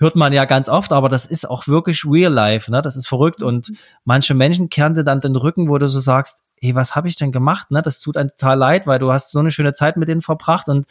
[0.03, 2.71] hört man ja ganz oft, aber das ist auch wirklich real life.
[2.71, 2.83] Ne?
[2.83, 3.73] Das ist verrückt und
[4.05, 7.17] manche Menschen kehren dir dann den Rücken, wo du so sagst, hey, was habe ich
[7.17, 7.71] denn gemacht?
[7.71, 7.81] Ne?
[7.83, 10.69] Das tut einem total leid, weil du hast so eine schöne Zeit mit denen verbracht
[10.69, 10.87] und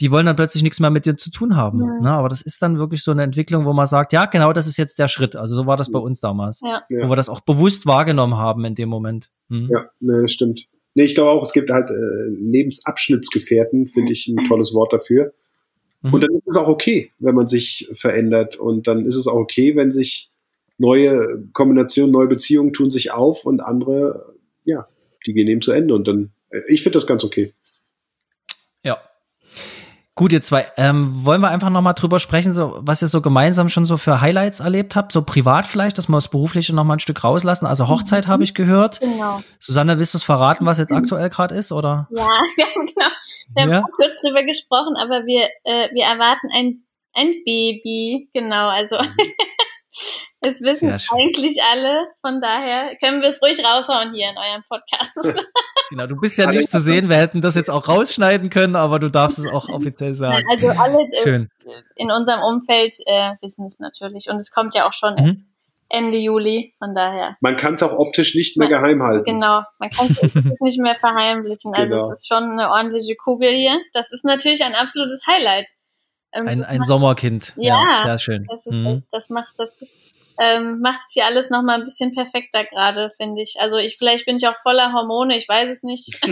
[0.00, 1.80] die wollen dann plötzlich nichts mehr mit dir zu tun haben.
[1.80, 2.00] Ja.
[2.00, 2.10] Ne?
[2.10, 4.76] Aber das ist dann wirklich so eine Entwicklung, wo man sagt, ja, genau, das ist
[4.76, 5.34] jetzt der Schritt.
[5.34, 6.82] Also so war das bei uns damals, Ja.
[6.88, 7.04] Ja.
[7.04, 9.30] wo wir das auch bewusst wahrgenommen haben in dem Moment.
[9.48, 9.68] Hm.
[9.70, 10.66] Ja, ne, das stimmt.
[10.94, 11.94] Nee, ich glaube auch, es gibt halt äh,
[12.40, 15.32] Lebensabschnittsgefährten, finde ich ein tolles Wort dafür.
[16.02, 16.14] Mhm.
[16.14, 18.56] Und dann ist es auch okay, wenn man sich verändert.
[18.56, 20.30] Und dann ist es auch okay, wenn sich
[20.78, 24.34] neue Kombinationen, neue Beziehungen tun sich auf und andere,
[24.64, 24.88] ja,
[25.26, 25.94] die gehen eben zu Ende.
[25.94, 27.52] Und dann, äh, ich finde das ganz okay.
[28.82, 28.98] Ja.
[30.18, 33.68] Gut, ihr zwei, ähm, wollen wir einfach nochmal drüber sprechen, so, was ihr so gemeinsam
[33.68, 37.00] schon so für Highlights erlebt habt, so privat vielleicht, dass wir das Berufliche nochmal ein
[37.00, 37.66] Stück rauslassen.
[37.66, 38.98] Also Hochzeit habe ich gehört.
[38.98, 39.40] genau.
[39.60, 42.08] Susanne, willst du es verraten, was jetzt aktuell gerade ist, oder?
[42.10, 42.26] Ja,
[42.56, 43.06] wir haben genau.
[43.54, 43.80] Wir haben Ja.
[43.84, 46.82] auch kurz drüber gesprochen, aber wir, äh, wir erwarten ein,
[47.14, 48.28] ein Baby.
[48.34, 48.96] Genau, also
[50.40, 52.06] es wissen eigentlich alle.
[52.20, 55.46] Von daher können wir es ruhig raushauen hier in eurem Podcast.
[55.90, 58.98] Genau, du bist ja nicht zu sehen, wir hätten das jetzt auch rausschneiden können, aber
[58.98, 60.44] du darfst es auch offiziell sagen.
[60.50, 61.48] also alle äh, Schön.
[61.96, 64.28] in unserem Umfeld äh, wissen es natürlich.
[64.28, 65.46] Und es kommt ja auch schon Mhm.
[65.88, 66.74] Ende Juli.
[66.78, 67.38] Von daher.
[67.40, 69.24] Man kann es auch optisch nicht mehr geheim halten.
[69.24, 70.20] Genau, man kann es
[70.60, 71.72] nicht mehr verheimlichen.
[71.72, 72.10] Also Genau.
[72.10, 73.80] es ist schon eine ordentliche Kugel hier.
[73.94, 75.70] Das ist natürlich ein absolutes Highlight.
[76.34, 77.54] Ähm, Ein, ein Sommerkind.
[77.56, 78.44] Ja, sehr schön.
[78.50, 79.02] Das, ist Mhm.
[79.10, 79.72] das macht das
[80.40, 83.56] ähm, macht es hier alles noch mal ein bisschen perfekter gerade, finde ich.
[83.60, 86.18] Also ich vielleicht bin ich auch voller Hormone, ich weiß es nicht.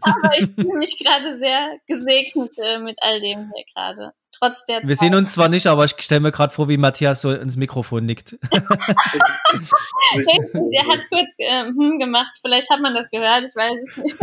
[0.00, 4.12] Aber ich fühle mich gerade sehr gesegnet äh, mit all dem hier gerade.
[4.38, 7.22] Trotz der Wir sehen uns zwar nicht, aber ich stelle mir gerade vor, wie Matthias
[7.22, 8.36] so ins Mikrofon nickt.
[8.52, 12.36] Richtig, er hat kurz äh, hm gemacht.
[12.42, 14.14] Vielleicht hat man das gehört, ich weiß es nicht.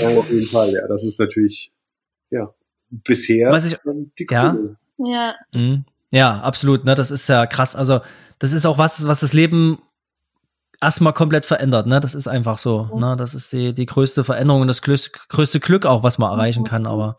[0.00, 0.86] ja, auf jeden Fall, ja.
[0.88, 1.72] Das ist natürlich,
[2.30, 2.52] ja,
[2.90, 3.78] bisher Was ich-
[4.18, 4.50] die ja.
[4.50, 4.76] Kugel.
[4.98, 5.84] Ja, Mhm.
[6.12, 6.84] Ja, absolut.
[6.84, 7.76] Ne, das ist ja krass.
[7.76, 8.00] Also
[8.38, 9.78] das ist auch was, was das Leben
[10.80, 11.86] erstmal komplett verändert.
[11.86, 12.88] Ne, das ist einfach so.
[12.96, 16.62] Ne, das ist die die größte Veränderung und das größte, Glück auch, was man erreichen
[16.62, 16.66] Mhm.
[16.66, 16.86] kann.
[16.86, 17.16] Aber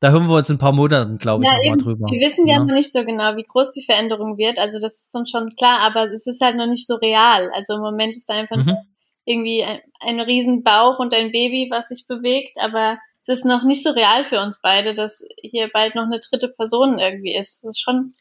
[0.00, 1.78] da hören wir uns in ein paar Monaten, glaube ich, Ja, nochmal eben.
[1.78, 2.06] drüber.
[2.10, 2.64] Wir wissen ja Ja.
[2.64, 4.58] noch nicht so genau, wie groß die Veränderung wird.
[4.58, 7.50] Also das ist uns schon klar, aber es ist halt noch nicht so real.
[7.54, 8.76] Also im Moment ist da einfach Mhm.
[9.24, 13.64] irgendwie ein, ein riesen Bauch und ein Baby, was sich bewegt, aber es ist noch
[13.64, 17.64] nicht so real für uns beide, dass hier bald noch eine dritte Person irgendwie ist.
[17.64, 18.12] Das ist schon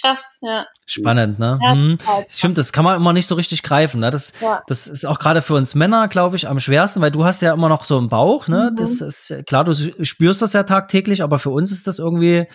[0.00, 0.66] krass, ja.
[0.86, 1.58] Spannend, ne?
[1.60, 2.26] Ja, total.
[2.28, 4.00] Stimmt, das kann man immer nicht so richtig greifen.
[4.00, 4.10] Ne?
[4.10, 4.62] Das, Ja.
[4.68, 7.52] das ist auch gerade für uns Männer, glaube ich, am schwersten, weil du hast ja
[7.52, 8.46] immer noch so einen Bauch.
[8.46, 8.70] Ne?
[8.70, 8.76] Mhm.
[8.76, 12.46] Das ist klar, du spürst das ja tagtäglich, aber für uns ist das irgendwie.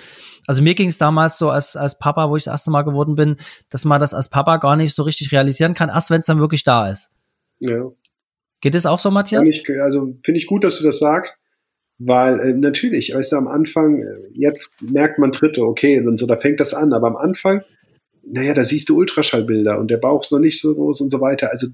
[0.47, 3.15] Also mir ging es damals so als, als Papa, wo ich das erste Mal geworden
[3.15, 3.35] bin,
[3.69, 6.39] dass man das als Papa gar nicht so richtig realisieren kann, erst wenn es dann
[6.39, 7.11] wirklich da ist.
[7.59, 7.81] Ja.
[8.61, 9.47] Geht es auch so, Matthias?
[9.49, 11.41] Ich, also finde ich gut, dass du das sagst,
[12.05, 16.25] weil äh, natürlich, weißt du, am Anfang, äh, jetzt merkt man Tritte, okay, und so,
[16.25, 17.61] da fängt das an, aber am Anfang,
[18.23, 21.21] naja, da siehst du Ultraschallbilder und der Bauch ist noch nicht so groß und so
[21.21, 21.51] weiter.
[21.51, 21.67] Also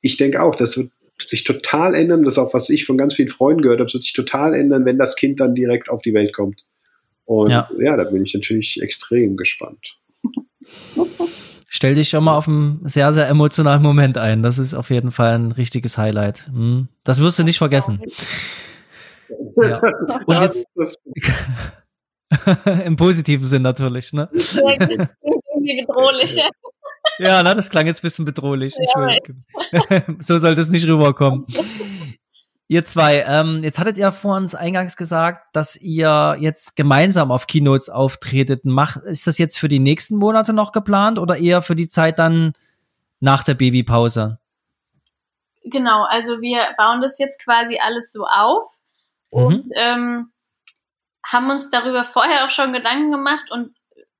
[0.00, 3.14] ich denke auch, das wird sich total ändern, das ist auch, was ich von ganz
[3.14, 6.02] vielen Freunden gehört habe, das wird sich total ändern, wenn das Kind dann direkt auf
[6.02, 6.64] die Welt kommt.
[7.24, 7.68] Und Ja.
[7.78, 9.96] ja, da bin ich natürlich extrem gespannt.
[11.68, 14.42] Stell dich schon mal auf einen sehr, sehr emotionalen Moment ein.
[14.42, 16.46] Das ist auf jeden Fall ein richtiges Highlight.
[16.46, 16.88] Hm.
[17.04, 18.00] Das wirst du nicht vergessen.
[19.56, 19.80] Ja.
[20.26, 20.66] Und jetzt
[22.84, 24.28] im positiven Sinn natürlich, ne?
[24.32, 26.42] Das klingt irgendwie bedrohlich.
[27.18, 28.74] Ja, na, das klang jetzt ein bisschen bedrohlich.
[28.74, 30.20] Ja, Entschuldigung.
[30.20, 31.46] so sollte es nicht rüberkommen.
[32.68, 37.46] Ihr zwei, ähm, jetzt hattet ihr vor uns eingangs gesagt, dass ihr jetzt gemeinsam auf
[37.46, 38.62] Keynotes auftretet.
[38.64, 42.18] Mach, ist das jetzt für die nächsten Monate noch geplant oder eher für die Zeit
[42.18, 42.54] dann
[43.20, 44.38] nach der Babypause?
[45.64, 48.78] Genau, also wir bauen das jetzt quasi alles so auf
[49.30, 49.42] Mhm.
[49.42, 50.32] und ähm,
[51.26, 53.74] haben uns darüber vorher auch schon Gedanken gemacht und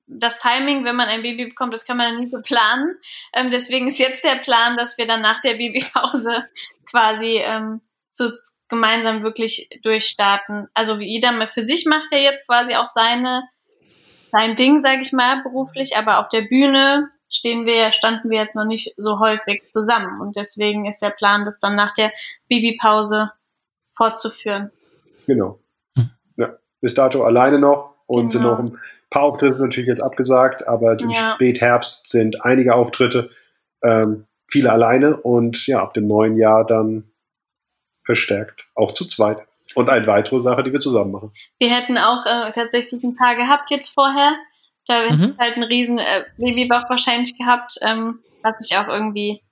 [0.08, 2.96] das Timing, wenn man ein Baby bekommt, das kann man dann nicht so planen.
[3.32, 6.46] Ähm, deswegen ist jetzt der Plan, dass wir dann nach der Babypause
[6.90, 7.80] quasi ähm,
[8.12, 8.30] so
[8.68, 10.68] gemeinsam wirklich durchstarten.
[10.74, 13.42] Also wie jeder mal für sich macht ja jetzt quasi auch seine
[14.32, 18.56] sein Ding, sage ich mal, beruflich, aber auf der Bühne stehen wir, standen wir jetzt
[18.56, 22.12] noch nicht so häufig zusammen und deswegen ist der Plan, das dann nach der
[22.48, 23.30] Babypause
[23.96, 24.72] fortzuführen.
[25.26, 25.60] Genau.
[25.96, 26.10] Hm.
[26.36, 28.52] Ja, bis dato alleine noch und sind Genau.
[28.54, 28.78] noch ein
[29.10, 31.34] paar Auftritte natürlich jetzt abgesagt, aber im Ja.
[31.34, 33.30] Spätherbst sind einige Auftritte,
[33.82, 37.10] ähm, viele alleine und ja, ab dem neuen Jahr dann
[38.04, 39.38] verstärkt, auch zu zweit.
[39.74, 41.32] Und eine weitere Sache, die wir zusammen machen.
[41.58, 44.36] Wir hätten auch äh, tatsächlich ein paar gehabt jetzt vorher.
[44.86, 45.34] Da hätte Mhm.
[45.38, 49.42] halt einen riesen äh, Babybauch wahrscheinlich gehabt, ähm, was ich auch irgendwie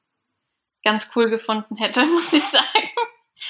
[0.84, 2.64] ganz cool gefunden hätte, muss ich sagen.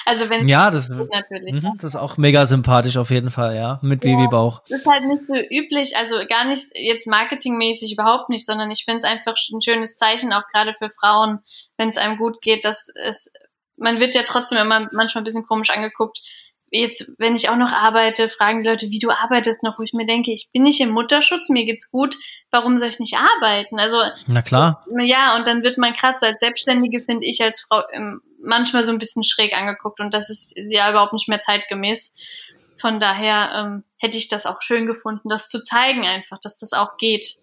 [0.05, 1.53] Also wenn Ja, das, natürlich.
[1.53, 4.11] mhm, das ist auch mega sympathisch auf jeden Fall, ja, mit Ja.
[4.17, 4.63] Babybauch.
[4.69, 8.85] Das ist halt nicht so üblich, also gar nicht jetzt marketingmäßig überhaupt nicht, sondern ich
[8.85, 11.41] finde es einfach ein schönes Zeichen, auch gerade für Frauen,
[11.77, 13.31] wenn es einem gut geht, dass es,
[13.77, 16.21] man wird ja trotzdem immer manchmal ein bisschen komisch angeguckt.
[16.77, 19.93] Jetzt, wenn ich auch noch arbeite, fragen die Leute, wie du arbeitest noch, wo ich
[19.93, 22.17] mir denke, ich bin nicht im Mutterschutz, mir geht's gut,
[22.51, 23.79] warum soll ich nicht arbeiten?
[23.79, 24.85] Also, Na klar.
[24.99, 28.83] ja, und dann wird man gerade so als Selbstständige, finde ich, als Frau ähm, manchmal
[28.83, 32.13] so ein bisschen schräg angeguckt und das ist ja überhaupt nicht mehr zeitgemäß.
[32.77, 36.73] Von daher ähm, hätte ich das auch schön gefunden, das zu zeigen einfach, dass das
[36.73, 37.37] auch geht.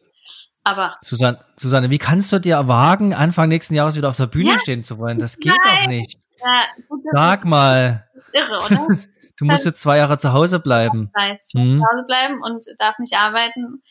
[0.64, 4.52] Aber Susanne, Susanne, wie kannst du dir wagen, Anfang nächsten Jahres wieder auf der Bühne
[4.52, 4.60] Ja.
[4.60, 5.20] stehen zu wollen?
[5.20, 6.18] Das geht doch nicht.
[6.44, 8.88] ja, gut, Sag mal, irre, oder?
[9.42, 11.12] du musst jetzt zwei Jahre zu Hause bleiben.
[11.18, 11.80] Ich weiß, ich muss Mhm.
[11.80, 13.82] zu Hause bleiben und darf nicht arbeiten.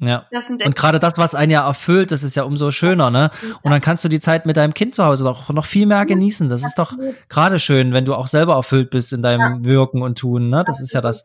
[0.00, 0.26] Ja.
[0.64, 3.30] Und gerade das, was einen ja erfüllt, das ist ja umso schöner, ne?
[3.62, 6.06] Und dann kannst du die Zeit mit deinem Kind zu Hause doch noch viel mehr
[6.06, 6.48] genießen.
[6.48, 6.92] Das ist doch
[7.28, 10.62] gerade schön, wenn du auch selber erfüllt bist in deinem Wirken und Tun, ne?
[10.64, 11.24] Das ist ja das.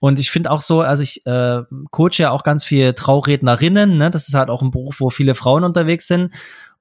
[0.00, 4.10] Und ich finde auch so, also ich äh, coache ja auch ganz viele Traurednerinnen, ne?
[4.10, 6.34] Das ist halt auch ein Beruf, wo viele Frauen unterwegs sind.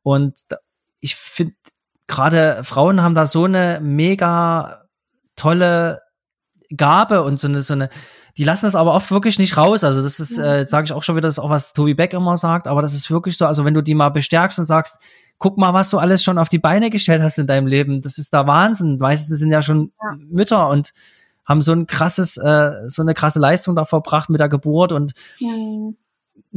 [0.03, 0.39] Und
[1.01, 1.53] ich finde,
[2.07, 4.86] gerade Frauen haben da so eine mega
[5.37, 6.01] tolle
[6.75, 7.89] Gabe und so eine, so eine,
[8.37, 9.83] die lassen das aber oft wirklich nicht raus.
[9.83, 12.13] Also das ist, äh, sage ich auch schon wieder, das ist auch was Tobi Beck
[12.13, 14.97] immer sagt, aber das ist wirklich so, also wenn du die mal bestärkst und sagst,
[15.37, 18.17] guck mal, was du alles schon auf die Beine gestellt hast in deinem Leben, das
[18.17, 18.97] ist da Wahnsinn.
[18.97, 20.17] Meistens sind ja schon Ja.
[20.29, 20.91] Mütter und
[21.45, 25.13] haben so ein krasses, äh, so eine krasse Leistung da verbracht mit der Geburt und
[25.37, 25.95] Hm,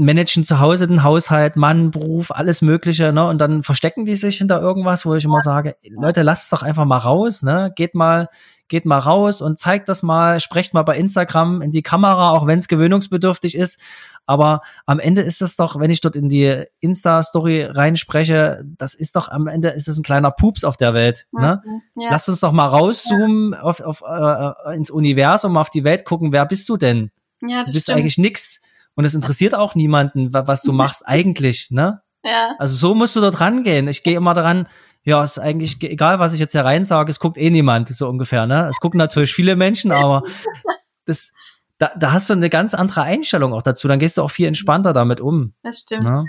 [0.01, 3.27] managen zu Hause den Haushalt, Mann, Beruf, alles Mögliche, ne?
[3.27, 6.63] Und dann verstecken die sich hinter irgendwas, wo ich immer sage, Leute, lasst es doch
[6.63, 7.73] einfach mal raus, ne?
[7.77, 8.29] Geht mal,
[8.69, 12.47] geht mal raus und zeigt das mal, sprecht mal bei Instagram in die Kamera, auch
[12.47, 13.81] wenn es gewöhnungsbedürftig ist.
[14.27, 19.17] Aber am Ende ist es doch, wenn ich dort in die Insta-Story reinspreche, das ist
[19.17, 21.27] doch am Ende ist es ein kleiner Pups auf der Welt.
[21.33, 21.63] Ne?
[21.65, 22.11] mhm, Ja.
[22.11, 26.47] Lasst uns doch mal rauszoomen auf, auf, äh, ins Universum, auf die Welt gucken, wer
[26.47, 27.11] bist du denn?
[27.43, 27.99] ja, Du das bist stimmt.
[27.99, 28.61] eigentlich nix.
[29.01, 32.03] Und es interessiert auch niemanden, wa- was du machst eigentlich, ne?
[32.23, 33.89] Ja, Also so musst du dort rangehen.
[33.89, 34.69] Ich gehe immer daran,
[35.05, 37.89] ja, ist eigentlich ge- egal, was ich jetzt hier rein sage, es guckt eh niemand,
[37.89, 38.67] so ungefähr, ne?
[38.69, 40.23] Es gucken natürlich viele Menschen, aber
[41.07, 41.33] das,
[41.79, 43.89] da, da hast du eine ganz andere Einstellung auch dazu.
[43.89, 45.55] Dann gehst du auch viel entspannter damit um.
[45.63, 46.05] Das stimmt.
[46.05, 46.25] Ne?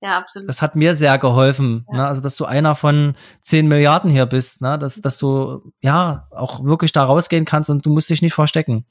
[0.00, 0.48] Ja, absolut.
[0.48, 1.84] Das hat mir sehr geholfen.
[1.92, 1.96] Ja.
[1.98, 2.06] Ne?
[2.08, 4.78] Also, dass du einer von zehn Milliarden hier bist, ne?
[4.78, 8.86] dass, dass du ja auch wirklich da rausgehen kannst und du musst dich nicht verstecken.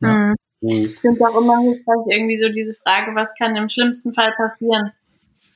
[0.00, 0.08] Ja.
[0.12, 0.34] Mhm.
[0.60, 0.84] Mhm.
[0.86, 4.92] Ich finde auch immer hilfreich, irgendwie so diese Frage, was kann im schlimmsten Fall passieren?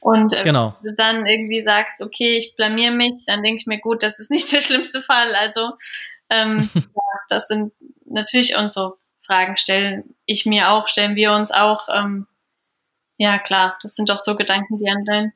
[0.00, 0.74] Und äh, Genau.
[0.82, 4.18] wenn du dann irgendwie sagst, okay, ich blamier mich, dann denke ich mir, gut, das
[4.18, 5.34] ist nicht der schlimmste Fall.
[5.34, 5.70] Also
[6.30, 7.72] ähm, ja, das sind
[8.04, 8.94] natürlich unsere
[9.26, 11.88] Fragen, stellen ich mir auch, stellen wir uns auch.
[11.90, 12.26] Ähm,
[13.16, 15.32] ja, klar, das sind doch so Gedanken, die an dein ähm,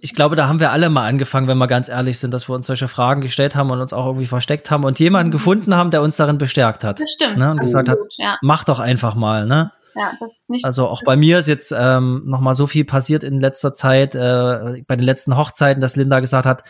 [0.00, 2.54] Ich glaube, da haben wir alle mal angefangen, wenn wir ganz ehrlich sind, dass wir
[2.54, 5.90] uns solche Fragen gestellt haben und uns auch irgendwie versteckt haben und jemanden gefunden haben,
[5.90, 7.00] der uns darin bestärkt hat.
[7.00, 7.36] das stimmt.
[7.36, 7.50] Ne?
[7.50, 9.72] Und gesagt hat, ja, mach doch einfach mal, ne?
[9.94, 12.84] ja, das ist nicht Also auch bei mir ist jetzt ähm, noch mal so viel
[12.84, 16.62] passiert in letzter Zeit, äh, bei den letzten Hochzeiten, dass Linda gesagt hat,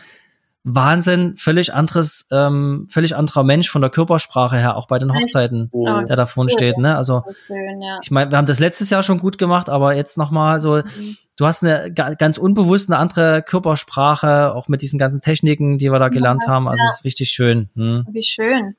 [0.63, 5.69] Wahnsinn, völlig anderes, ähm, völlig anderer Mensch von der Körpersprache her, auch bei den Hochzeiten,
[5.71, 6.95] Oh, der da vorne steht, ne?
[6.95, 7.97] Also so schön, ja.
[8.03, 10.77] ich meine, wir haben das letztes Jahr schon gut gemacht, aber jetzt noch mal so,
[10.77, 11.17] Mhm.
[11.37, 15.91] du hast eine ga- ganz unbewusst eine andere Körpersprache, auch mit diesen ganzen Techniken, die
[15.91, 16.67] wir da gelernt haben.
[16.67, 17.69] Also es ist richtig schön.
[17.75, 18.05] Hm.
[18.11, 18.75] Wie schön.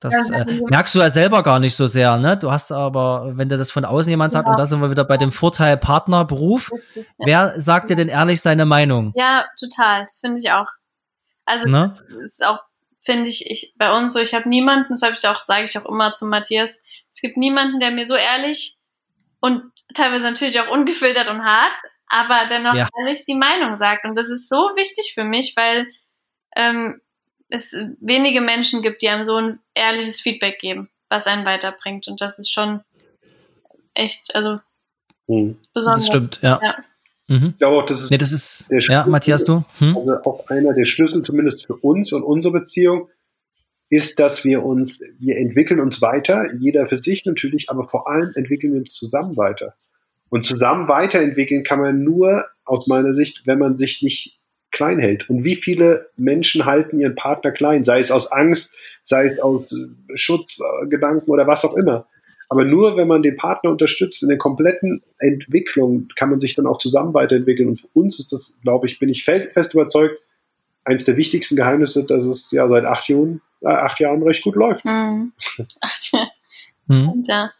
[0.00, 2.36] Das äh, merkst du ja selber gar nicht so sehr, ne?
[2.36, 4.52] Du hast aber, wenn dir das von außen jemand sagt, Ja.
[4.52, 7.26] und da sind wir wieder bei dem Vorteil Partner, Beruf, Richtig, ja.
[7.26, 9.12] wer sagt dir denn ehrlich seine Meinung?
[9.16, 10.02] ja, total.
[10.02, 10.66] Das finde ich auch.
[11.44, 11.96] Also Ne?
[12.08, 12.60] das ist auch,
[13.04, 15.76] finde ich, ich, bei uns so, ich habe niemanden, das habe ich auch, sage ich
[15.78, 16.78] auch immer zu Matthias,
[17.12, 18.76] es gibt niemanden, der mir so ehrlich
[19.40, 19.62] und
[19.94, 21.76] teilweise natürlich auch ungefiltert und hart,
[22.08, 22.88] aber dennoch Ja.
[23.00, 24.04] ehrlich die Meinung sagt.
[24.04, 25.86] Und das ist so wichtig für mich, weil
[26.56, 27.00] ähm,
[27.50, 32.08] es wenige Menschen gibt, die einem so ein ehrliches Feedback geben, was einen weiterbringt.
[32.08, 32.80] Und das ist schon
[33.94, 34.60] echt, also
[35.26, 35.56] Mhm.
[35.74, 36.00] besonders.
[36.00, 36.60] Das stimmt, ja.
[36.62, 36.74] Ja.
[37.28, 37.48] Mhm.
[37.50, 39.64] Ich glaube auch, das ist Nee, das ist, Der ja, Schlüssel- Matthias, du?
[39.78, 39.96] Hm?
[39.96, 43.08] also auch einer der Schlüssel, zumindest für uns und unsere Beziehung,
[43.90, 48.32] ist, dass wir uns, wir entwickeln uns weiter, jeder für sich natürlich, aber vor allem
[48.34, 49.74] entwickeln wir uns zusammen weiter.
[50.30, 54.37] Und zusammen weiterentwickeln kann man nur aus meiner Sicht, wenn man sich nicht
[54.78, 55.28] klein hält.
[55.28, 59.70] Und wie viele Menschen halten ihren Partner klein, sei es aus Angst, sei es aus
[59.72, 62.06] äh, Schutzgedanken oder was auch immer.
[62.48, 66.66] Aber nur wenn man den Partner unterstützt in der kompletten Entwicklung, kann man sich dann
[66.66, 67.68] auch zusammen weiterentwickeln.
[67.68, 70.16] Und für uns ist das, glaube ich, bin ich fest überzeugt,
[70.84, 74.54] eines der wichtigsten Geheimnisse, dass es ja seit acht Jahren, äh, acht Jahren recht gut
[74.54, 74.84] läuft.
[74.84, 75.32] Mhm.
[75.80, 76.28] Ach, tja,
[76.88, 77.22] Hm?
[77.26, 77.50] ja.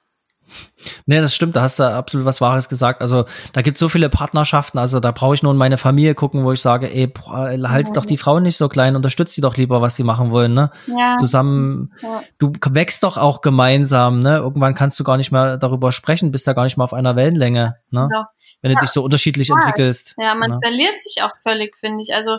[1.06, 3.00] Nee, das stimmt, da hast du absolut was Wahres gesagt.
[3.00, 6.44] Also da gibt so viele Partnerschaften, also da brauche ich nur in meine Familie gucken,
[6.44, 7.92] wo ich sage, ey, halt Mhm.
[7.94, 10.70] doch die Frauen nicht so klein, unterstützt sie doch lieber, was sie machen wollen, ne?
[10.86, 11.16] Ja.
[11.18, 12.22] Zusammen, Ja.
[12.38, 14.36] du wächst doch auch gemeinsam, ne?
[14.36, 17.16] Irgendwann kannst du gar nicht mehr darüber sprechen, bist ja gar nicht mehr auf einer
[17.16, 18.08] Wellenlänge, ne?
[18.12, 18.24] Doch.
[18.62, 18.80] Wenn du Ja.
[18.80, 20.14] dich so unterschiedlich entwickelst.
[20.18, 20.58] Ja, man ne?
[20.62, 22.14] verliert sich auch völlig, finde ich.
[22.14, 22.38] Also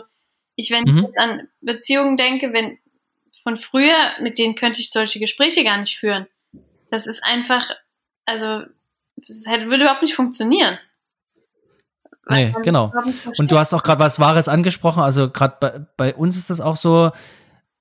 [0.56, 0.98] ich, wenn Mhm.
[0.98, 2.78] ich jetzt an Beziehungen denke, wenn
[3.42, 6.26] von früher, mit denen könnte ich solche Gespräche gar nicht führen.
[6.90, 7.64] Das ist einfach,
[8.30, 8.62] also
[9.16, 10.78] das hätte, würde überhaupt nicht funktionieren.
[12.28, 12.92] Nee, genau.
[13.38, 15.02] Und du hast auch gerade was Wahres angesprochen.
[15.02, 17.10] Also gerade bei, bei uns ist das auch so.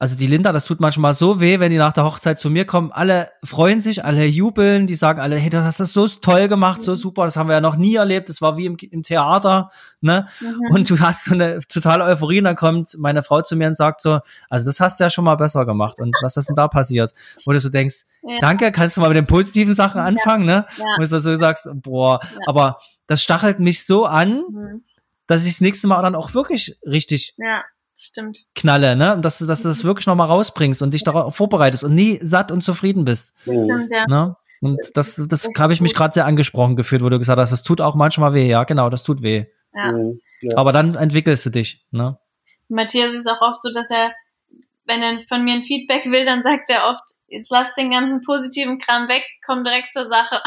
[0.02, 2.64] Also die Linda, das tut manchmal so weh, wenn die nach der Hochzeit zu mir
[2.66, 2.90] kommen.
[2.94, 6.82] Alle freuen sich, alle jubeln, die sagen alle, hey, du hast das so toll gemacht,
[6.82, 6.96] so Mhm.
[6.96, 8.30] super, das haben wir ja noch nie erlebt.
[8.30, 10.26] Das war wie im, im Theater, ne?
[10.40, 10.62] Mhm.
[10.72, 13.76] Und du hast so eine totale Euphorie und dann kommt meine Frau zu mir und
[13.76, 16.00] sagt so, also das hast du ja schon mal besser gemacht.
[16.00, 17.12] Und was ist denn da passiert?
[17.46, 18.38] Wo du so denkst, Ja.
[18.40, 20.66] danke, kannst du mal mit den positiven Sachen anfangen, ne?
[20.78, 20.86] Ja.
[20.98, 22.40] Wo du so sagst, boah, Ja.
[22.48, 24.84] aber das stachelt mich so an, Mhm.
[25.28, 27.64] dass ich das nächste Mal dann auch wirklich richtig ja,
[28.00, 28.46] stimmt.
[28.56, 29.16] knalle, ne?
[29.16, 32.20] Und dass, du- dass du das wirklich nochmal rausbringst und dich darauf vorbereitest und nie
[32.22, 33.34] satt und zufrieden bist.
[33.46, 33.66] Mhm.
[33.66, 34.06] Stimmt, ja.
[34.08, 34.36] Ne?
[34.62, 37.52] Und das, das Richtig habe ich mich gerade sehr angesprochen gefühlt, wo du gesagt hast,
[37.52, 38.48] das tut auch manchmal weh.
[38.50, 39.46] Ja, genau, das tut weh.
[39.74, 39.92] ja.
[39.94, 40.20] Mhm.
[40.42, 40.58] Ja.
[40.58, 42.18] Aber dann entwickelst du dich, ne?
[42.70, 44.14] Matthias ist auch oft so, dass er,
[44.86, 48.22] wenn er von mir ein Feedback will, dann sagt er oft, jetzt lass den ganzen
[48.24, 50.42] positiven Kram weg, komm direkt zur Sache.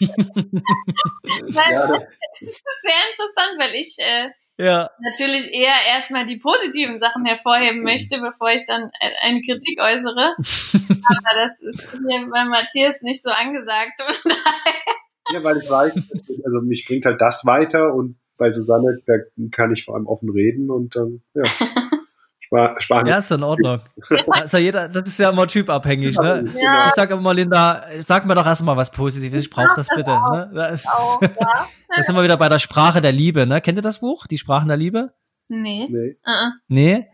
[0.00, 1.98] weil, Ja, das-
[2.40, 4.90] das ist sehr interessant, weil ich äh, Ja.
[5.00, 10.34] natürlich eher erstmal die positiven Sachen hervorheben möchte, bevor ich dann äh, eine Kritik äußere.
[10.36, 14.00] Aber das ist hier bei Matthias nicht so angesagt.
[14.06, 19.14] Und Ja, weil ich weiß, also mich bringt halt das weiter und bei Susanne, da
[19.50, 21.42] kann ich vor allem offen reden und dann, ja.
[22.48, 23.06] Spar, sparen.
[23.06, 23.80] Ja, ist in Ordnung.
[24.30, 26.46] Also jeder, das ist ja immer typabhängig, ne?
[26.58, 26.86] Ja.
[26.86, 30.10] Ich sage immer, Linda, sag mir doch erstmal was Positives, ich brauche das das bitte.
[30.10, 30.50] Ne?
[30.54, 31.28] Das, auch, ja.
[31.94, 33.60] das sind wir wieder bei der Sprache der Liebe, ne?
[33.60, 34.26] Kennt ihr das Buch?
[34.26, 35.12] Die Sprachen der Liebe?
[35.48, 35.88] Nee.
[35.90, 36.16] Nee.
[36.26, 36.50] Uh -uh.
[36.68, 37.08] Nee?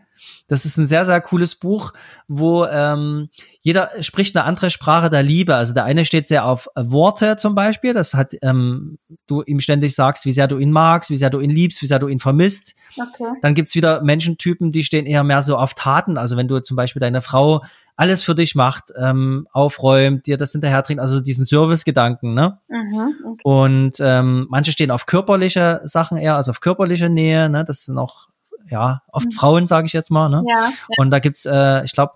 [0.47, 1.93] Das ist ein sehr, sehr cooles Buch,
[2.27, 5.55] wo ähm, jeder spricht eine andere Sprache der Liebe.
[5.55, 7.93] Also der eine steht sehr auf Worte zum Beispiel.
[7.93, 8.97] Das hat ähm,
[9.27, 11.87] du ihm ständig sagst, wie sehr du ihn magst, wie sehr du ihn liebst, wie
[11.87, 12.75] sehr du ihn vermisst.
[12.97, 13.31] Okay.
[13.41, 16.17] Dann gibt's wieder Menschentypen, die stehen eher mehr so auf Taten.
[16.17, 17.63] Also wenn du zum Beispiel deine Frau
[17.95, 22.59] alles für dich macht, ähm, aufräumt, dir das hinterher trinkt, also diesen Service-Gedanken, ne?
[22.67, 23.41] Mhm, okay.
[23.43, 27.63] Und ähm, manche stehen auf körperliche Sachen eher, also auf körperliche Nähe, ne?
[27.63, 28.27] Das sind auch
[28.69, 29.31] ja, oft mhm.
[29.31, 30.29] Frauen, sage ich jetzt mal.
[30.29, 30.43] Ne?
[30.47, 30.71] Ja, ja.
[30.97, 32.13] Und da gibt's, äh, ich glaube,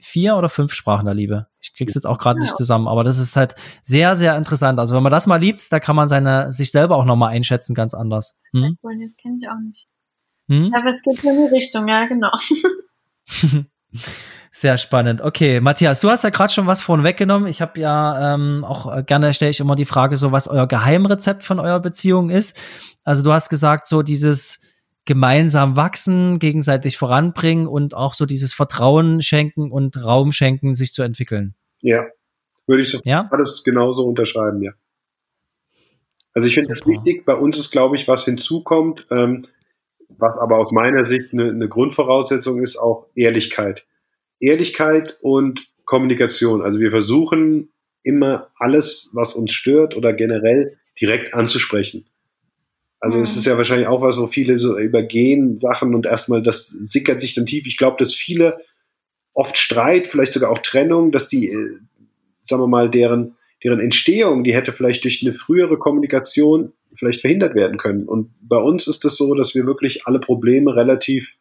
[0.00, 1.46] vier oder fünf Sprachen der Liebe.
[1.60, 2.44] Ich krieg's jetzt auch gerade ja.
[2.44, 4.78] nicht zusammen, aber das ist halt sehr, sehr interessant.
[4.78, 7.74] Also wenn man das mal liebt, da kann man seine sich selber auch nochmal einschätzen,
[7.74, 8.36] ganz anders.
[8.52, 8.76] Hm?
[8.82, 9.86] Das kenne ich auch nicht.
[10.48, 10.72] Hm?
[10.74, 12.30] Aber es geht in die Richtung, ja, genau.
[14.56, 15.20] Sehr spannend.
[15.20, 17.48] Okay, Matthias, du hast ja gerade schon was vorhin weggenommen.
[17.48, 20.68] Ich habe ja ähm, auch äh, gerne stelle ich immer die Frage, so was euer
[20.68, 22.60] Geheimrezept von eurer Beziehung ist.
[23.02, 24.60] Also du hast gesagt, so dieses
[25.04, 31.02] gemeinsam wachsen, gegenseitig voranbringen und auch so dieses Vertrauen schenken und Raum schenken, sich zu
[31.02, 31.54] entwickeln.
[31.80, 32.06] Ja,
[32.66, 33.28] würde ich so ja?
[33.30, 34.72] alles genauso unterschreiben, ja.
[36.32, 39.42] Also ich finde es wichtig, bei uns ist, glaube ich, was hinzukommt, ähm,
[40.08, 43.86] was aber aus meiner Sicht eine, eine Grundvoraussetzung ist, auch Ehrlichkeit.
[44.40, 46.62] Ehrlichkeit und Kommunikation.
[46.62, 47.70] Also wir versuchen
[48.02, 52.06] immer alles, was uns stört oder generell direkt anzusprechen.
[53.04, 56.68] Also es ist ja wahrscheinlich auch was, wo viele so übergehen Sachen und erstmal das
[56.68, 57.66] sickert sich dann tief.
[57.66, 58.56] Ich glaube, dass viele
[59.34, 61.76] oft Streit, vielleicht sogar auch Trennung, dass die, äh,
[62.40, 67.54] sagen wir mal, deren, deren Entstehung, die hätte vielleicht durch eine frühere Kommunikation vielleicht verhindert
[67.54, 68.08] werden können.
[68.08, 71.34] Und bei uns ist es das so, dass wir wirklich alle Probleme relativ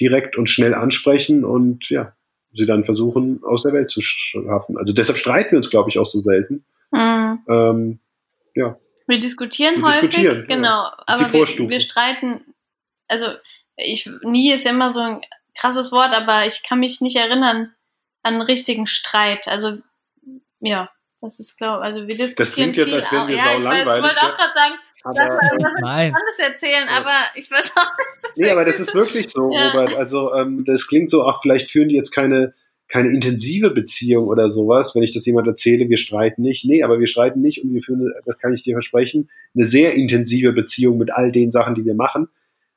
[0.00, 2.14] direkt und schnell ansprechen und ja,
[2.54, 4.78] sie dann versuchen, aus der Welt zu schaffen.
[4.78, 6.64] Also deshalb streiten wir uns, glaube ich, auch so selten.
[6.92, 7.40] Mhm.
[7.46, 7.98] Ähm,
[8.54, 8.78] ja.
[9.06, 10.96] Wir diskutieren wir häufig, diskutieren, genau, ja.
[11.06, 12.54] aber wir, wir, streiten,
[13.08, 13.26] also
[13.76, 15.20] ich, nie ist immer so ein
[15.54, 17.74] krasses Wort, aber ich kann mich nicht erinnern
[18.22, 19.46] an einen richtigen Streit.
[19.46, 19.78] Also,
[20.60, 20.90] ja,
[21.20, 23.64] das ist, glaube also wir diskutieren Das klingt jetzt, viel, als wären wir ja, ich,
[23.64, 24.74] weiß, ich wollte auch gerade sagen,
[25.14, 26.96] dass man irgendwas Spannendes erzählen, ja.
[26.98, 27.92] aber ich weiß auch
[28.22, 28.36] nicht.
[28.36, 29.70] Nee, aber das ist wirklich so, ja.
[29.70, 29.96] Robert.
[29.96, 32.54] Also, ähm, das klingt so, ach, vielleicht führen die jetzt keine
[32.88, 36.64] keine intensive Beziehung oder sowas, wenn ich das jemand erzähle, wir streiten nicht.
[36.64, 39.94] Nee, aber wir streiten nicht und wir führen, das kann ich dir versprechen, eine sehr
[39.94, 42.28] intensive Beziehung mit all den Sachen, die wir machen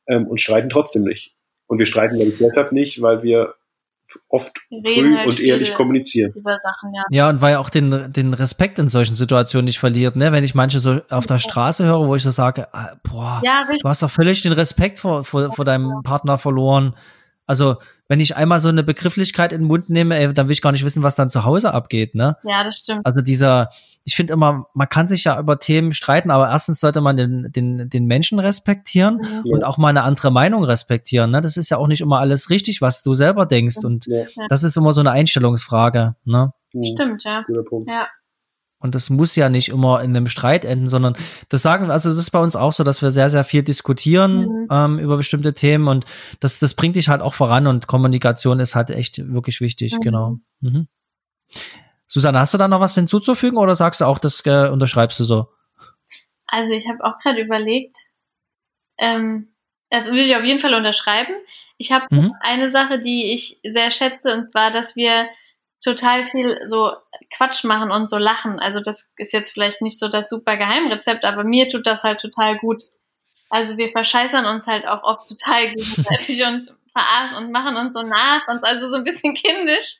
[0.07, 1.33] ähm, und streiten trotzdem nicht.
[1.67, 3.55] Und wir streiten, glaube ich, deshalb nicht, weil wir
[4.29, 6.33] oft früh halt und ehrlich kommunizieren.
[6.33, 7.03] Sachen, ja.
[7.11, 10.31] ja, und weil auch den, den Respekt in solchen Situationen nicht verliert, ne?
[10.31, 13.67] Wenn ich manche so auf der Straße höre, wo ich so sage, ah, boah, ja,
[13.81, 16.95] du hast doch völlig den Respekt vor, vor, vor deinem Partner verloren.
[17.45, 17.77] Also,
[18.07, 20.71] wenn ich einmal so eine Begrifflichkeit in den Mund nehme, ey, dann will ich gar
[20.71, 22.37] nicht wissen, was dann zu Hause abgeht, ne?
[22.43, 23.05] Ja, das stimmt.
[23.05, 23.69] Also dieser,
[24.05, 27.51] ich finde immer, man kann sich ja über Themen streiten, aber erstens sollte man den,
[27.51, 29.53] den, den Menschen respektieren ja.
[29.53, 31.41] und auch mal eine andere Meinung respektieren, ne?
[31.41, 34.25] Das ist ja auch nicht immer alles richtig, was du selber denkst und ja.
[34.47, 36.53] das ist immer so eine Einstellungsfrage, ne?
[36.83, 37.43] Stimmt, ja.
[37.87, 38.07] Ja.
[38.79, 41.15] Und das muss ja nicht immer in einem Streit enden, sondern
[41.49, 44.41] das sagen, also das ist bei uns auch so, dass wir sehr, sehr viel diskutieren
[44.41, 44.67] mhm.
[44.69, 46.05] ähm, über bestimmte Themen und
[46.39, 50.01] das, das bringt dich halt auch voran und Kommunikation ist halt echt wirklich wichtig, mhm.
[50.01, 50.37] genau.
[50.59, 50.87] Mhm.
[52.05, 55.23] Susanne, hast du da noch was hinzuzufügen oder sagst du auch, das äh, unterschreibst du
[55.23, 55.47] so?
[56.45, 57.95] Also ich habe auch gerade überlegt,
[58.99, 59.53] ähm,
[59.89, 61.33] das würde ich auf jeden Fall unterschreiben.
[61.77, 62.33] Ich habe mhm.
[62.41, 65.27] eine Sache, die ich sehr schätze, und zwar, dass wir
[65.83, 66.91] total viel so
[67.35, 68.59] Quatsch machen und so lachen.
[68.59, 72.19] Also das ist jetzt vielleicht nicht so das super Geheimrezept, aber mir tut das halt
[72.19, 72.83] total gut.
[73.49, 78.01] Also wir verscheißern uns halt auch oft total gegenseitig und verarschen und machen uns so
[78.01, 79.97] nach uns, also so ein bisschen kindisch.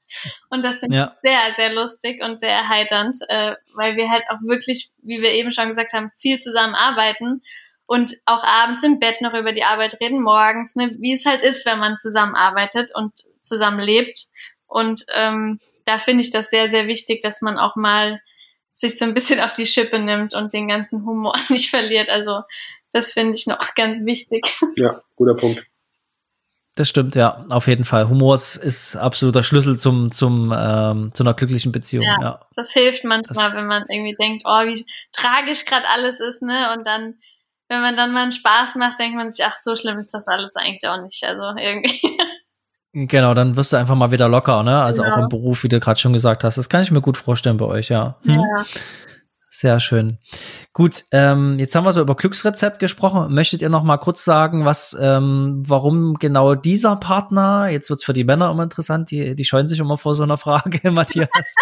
[0.50, 1.16] Und das finde ja.
[1.16, 5.32] ich sehr, sehr lustig und sehr erheiternd, äh, weil wir halt auch wirklich, wie wir
[5.34, 7.44] eben schon gesagt haben, viel zusammen arbeiten
[7.86, 11.42] und auch abends im Bett noch über die Arbeit reden, morgens, ne, wie es halt
[11.42, 14.26] ist, wenn man zusammenarbeitet und zusammen lebt.
[14.66, 18.22] Und ähm, da finde ich das sehr, sehr wichtig, dass man auch mal
[18.74, 22.10] sich so ein bisschen auf die Schippe nimmt und den ganzen Humor nicht verliert.
[22.10, 22.42] Also
[22.92, 24.56] das finde ich noch ganz wichtig.
[24.76, 25.66] Ja, guter Punkt.
[26.76, 28.08] Das stimmt, ja, auf jeden Fall.
[28.08, 32.04] Humor ist absoluter Schlüssel zum, zum, ähm, zu einer glücklichen Beziehung.
[32.04, 32.48] Ja, ja.
[32.56, 36.76] das hilft manchmal, das wenn man irgendwie denkt, oh, wie tragisch gerade alles ist, ne?
[36.78, 37.16] Und dann,
[37.68, 40.28] wenn man dann mal einen Spaß macht, denkt man sich, ach, so schlimm ist das
[40.28, 41.24] alles eigentlich auch nicht.
[41.24, 42.00] Also irgendwie.
[43.06, 44.82] Genau, dann wirst du einfach mal wieder locker, ne?
[44.82, 45.14] Also genau.
[45.14, 46.58] auch im Beruf, wie du gerade schon gesagt hast.
[46.58, 48.16] Das kann ich mir gut vorstellen bei euch, ja.
[48.24, 48.40] Hm?
[48.40, 48.66] ja.
[49.58, 50.20] Sehr schön.
[50.72, 53.34] Gut, ähm, jetzt haben wir so über Glücksrezept gesprochen.
[53.34, 57.68] Möchtet ihr noch mal kurz sagen, was, ähm, warum genau dieser Partner?
[57.68, 59.10] Jetzt wird's für die Männer immer interessant.
[59.10, 61.56] Die, die scheuen sich immer vor so einer Frage, Matthias.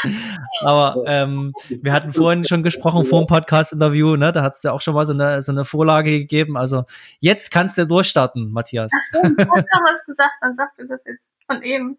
[0.60, 4.18] Aber ähm, wir hatten vorhin schon gesprochen vor dem Podcast-Interview.
[4.18, 6.58] Ne, da hat's ja auch schon mal so eine so eine Vorlage gegeben.
[6.58, 6.84] Also
[7.22, 8.91] jetzt kannst du durchstarten, Matthias.
[8.93, 10.36] Ach stimmt, du hast noch was gesagt.
[10.41, 11.98] Dann sagst du das jetzt von eben.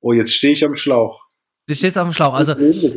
[0.00, 1.27] Oh, jetzt stehe ich am Schlauch.
[1.68, 2.32] Du stehst auf dem Schlauch.
[2.32, 2.54] Also,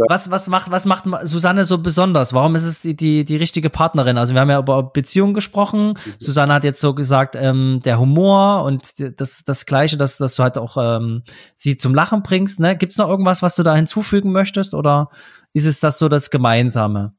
[0.08, 2.34] was, was macht, was macht Susanne so besonders?
[2.34, 4.18] Warum ist es die, die, die richtige Partnerin?
[4.18, 5.90] Also, wir haben ja über Beziehungen gesprochen.
[5.90, 6.14] Mhm.
[6.20, 10.44] Susanne hat jetzt so gesagt, ähm, der Humor und das, das Gleiche, dass, dass du
[10.44, 11.24] halt auch ähm,
[11.58, 12.62] sie zum Lachen bringst.
[12.62, 12.78] Ne?
[12.78, 14.74] Gibt es noch irgendwas, was du da hinzufügen möchtest?
[14.74, 15.10] Oder
[15.52, 17.14] ist es das so das Gemeinsame?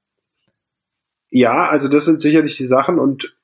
[1.29, 3.37] Ja, also das sind sicherlich die Sachen und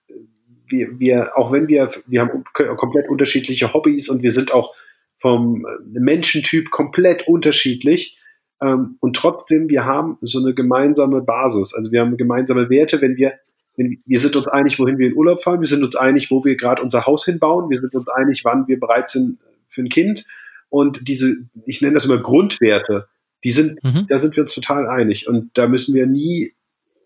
[0.67, 4.75] wir, wir, auch wenn wir, wir haben komplett unterschiedliche Hobbys und wir sind auch
[5.19, 8.19] vom äh, Menschentyp komplett unterschiedlich.
[8.63, 11.75] Ähm, und trotzdem, wir haben so eine gemeinsame Basis.
[11.75, 13.35] Also wir haben gemeinsame Werte, wenn wir,
[13.77, 16.45] wenn, wir sind uns einig, wohin wir in Urlaub fahren, wir sind uns einig, wo
[16.45, 19.39] wir gerade unser Haus hinbauen, wir sind uns einig, wann wir bereit sind
[19.69, 20.25] für ein Kind.
[20.71, 23.09] Und diese, ich nenne das immer Grundwerte,
[23.45, 24.07] die sind, mhm.
[24.09, 25.29] da sind wir uns total einig.
[25.29, 26.53] Und da müssen wir nie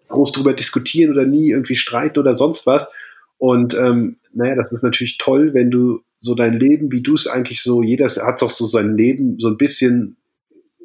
[0.08, 2.88] groß drüber diskutieren oder nie irgendwie streiten oder sonst was.
[3.38, 7.26] Und ähm, naja, das ist natürlich toll, wenn du so dein Leben, wie du es
[7.26, 10.16] eigentlich so, jeder hat doch so sein Leben so ein bisschen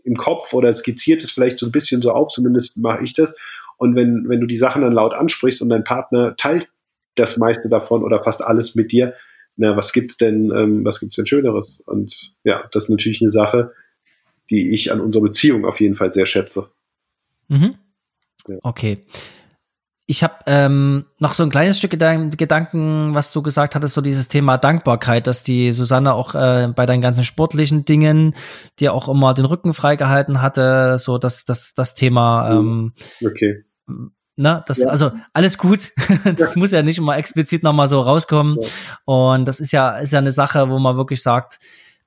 [0.03, 3.35] im Kopf oder skizziert es vielleicht so ein bisschen so auf, zumindest mache ich das.
[3.77, 6.67] Und wenn, wenn du die Sachen dann laut ansprichst und dein Partner teilt
[7.15, 9.13] das meiste davon oder fast alles mit dir,
[9.55, 11.81] na, was gibt's denn, ähm, was gibt's denn Schöneres?
[11.85, 13.73] Und ja, das ist natürlich eine Sache,
[14.49, 16.69] die ich an unserer Beziehung auf jeden Fall sehr schätze.
[17.47, 17.75] Mhm.
[18.47, 18.57] Ja.
[18.63, 18.99] Okay.
[20.09, 24.29] Ich habe ähm, noch so ein kleines Stück Gedanken, was du gesagt hattest, so dieses
[24.29, 28.33] Thema Dankbarkeit, dass die Susanne auch äh, bei deinen ganzen sportlichen Dingen
[28.79, 32.51] dir auch immer den Rücken freigehalten hatte, so das, das, das Thema.
[32.51, 33.65] Ähm, okay.
[34.37, 34.87] Ne, das, ja.
[34.87, 35.91] also alles gut.
[36.37, 36.59] das ja.
[36.59, 38.57] muss ja nicht immer explizit nochmal so rauskommen.
[38.61, 38.67] Ja.
[39.03, 41.59] Und das ist ja, ist ja eine Sache, wo man wirklich sagt,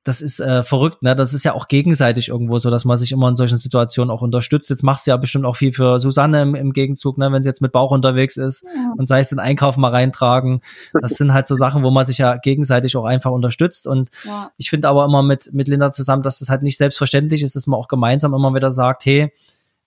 [0.03, 1.14] das ist äh, verrückt, ne?
[1.14, 4.22] Das ist ja auch gegenseitig irgendwo so, dass man sich immer in solchen Situationen auch
[4.22, 4.70] unterstützt.
[4.70, 7.30] Jetzt machst du ja bestimmt auch viel für Susanne im, im Gegenzug, ne?
[7.30, 8.94] Wenn sie jetzt mit Bauch unterwegs ist ja.
[8.96, 10.62] und sei es den Einkauf mal reintragen.
[10.98, 13.86] Das sind halt so Sachen, wo man sich ja gegenseitig auch einfach unterstützt.
[13.86, 14.51] Und ja.
[14.57, 17.66] ich finde aber immer mit, mit Linda zusammen, dass das halt nicht selbstverständlich ist, dass
[17.66, 19.32] man auch gemeinsam immer wieder sagt, hey,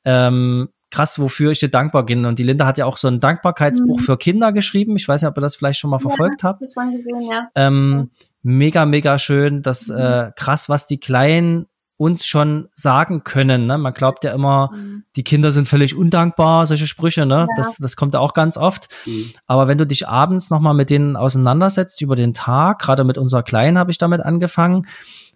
[0.05, 2.26] ähm, krass, wofür ich dir dankbar bin.
[2.26, 4.04] Und die Linda hat ja auch so ein Dankbarkeitsbuch mhm.
[4.04, 4.96] für Kinder geschrieben.
[4.96, 6.62] Ich weiß nicht, ob ihr das vielleicht schon mal verfolgt ja, habt.
[6.62, 7.48] Das gesehen, ja.
[7.56, 8.12] Ähm,
[8.44, 9.64] mega, mega schön.
[9.64, 9.98] Das mhm.
[9.98, 11.66] äh, krass, was die Kleinen
[11.98, 13.66] uns schon sagen können.
[13.66, 13.80] Ne?
[13.80, 15.04] Man glaubt ja immer, mhm.
[15.16, 17.48] die Kinder sind völlig undankbar, solche Sprüche, ne?
[17.50, 17.56] Ja.
[17.56, 18.88] Das, das kommt ja auch ganz oft.
[19.06, 19.32] Mhm.
[19.48, 23.41] Aber wenn du dich abends nochmal mit denen auseinandersetzt über den Tag, gerade mit unserer
[23.41, 24.86] Kleinen habe ich damit angefangen,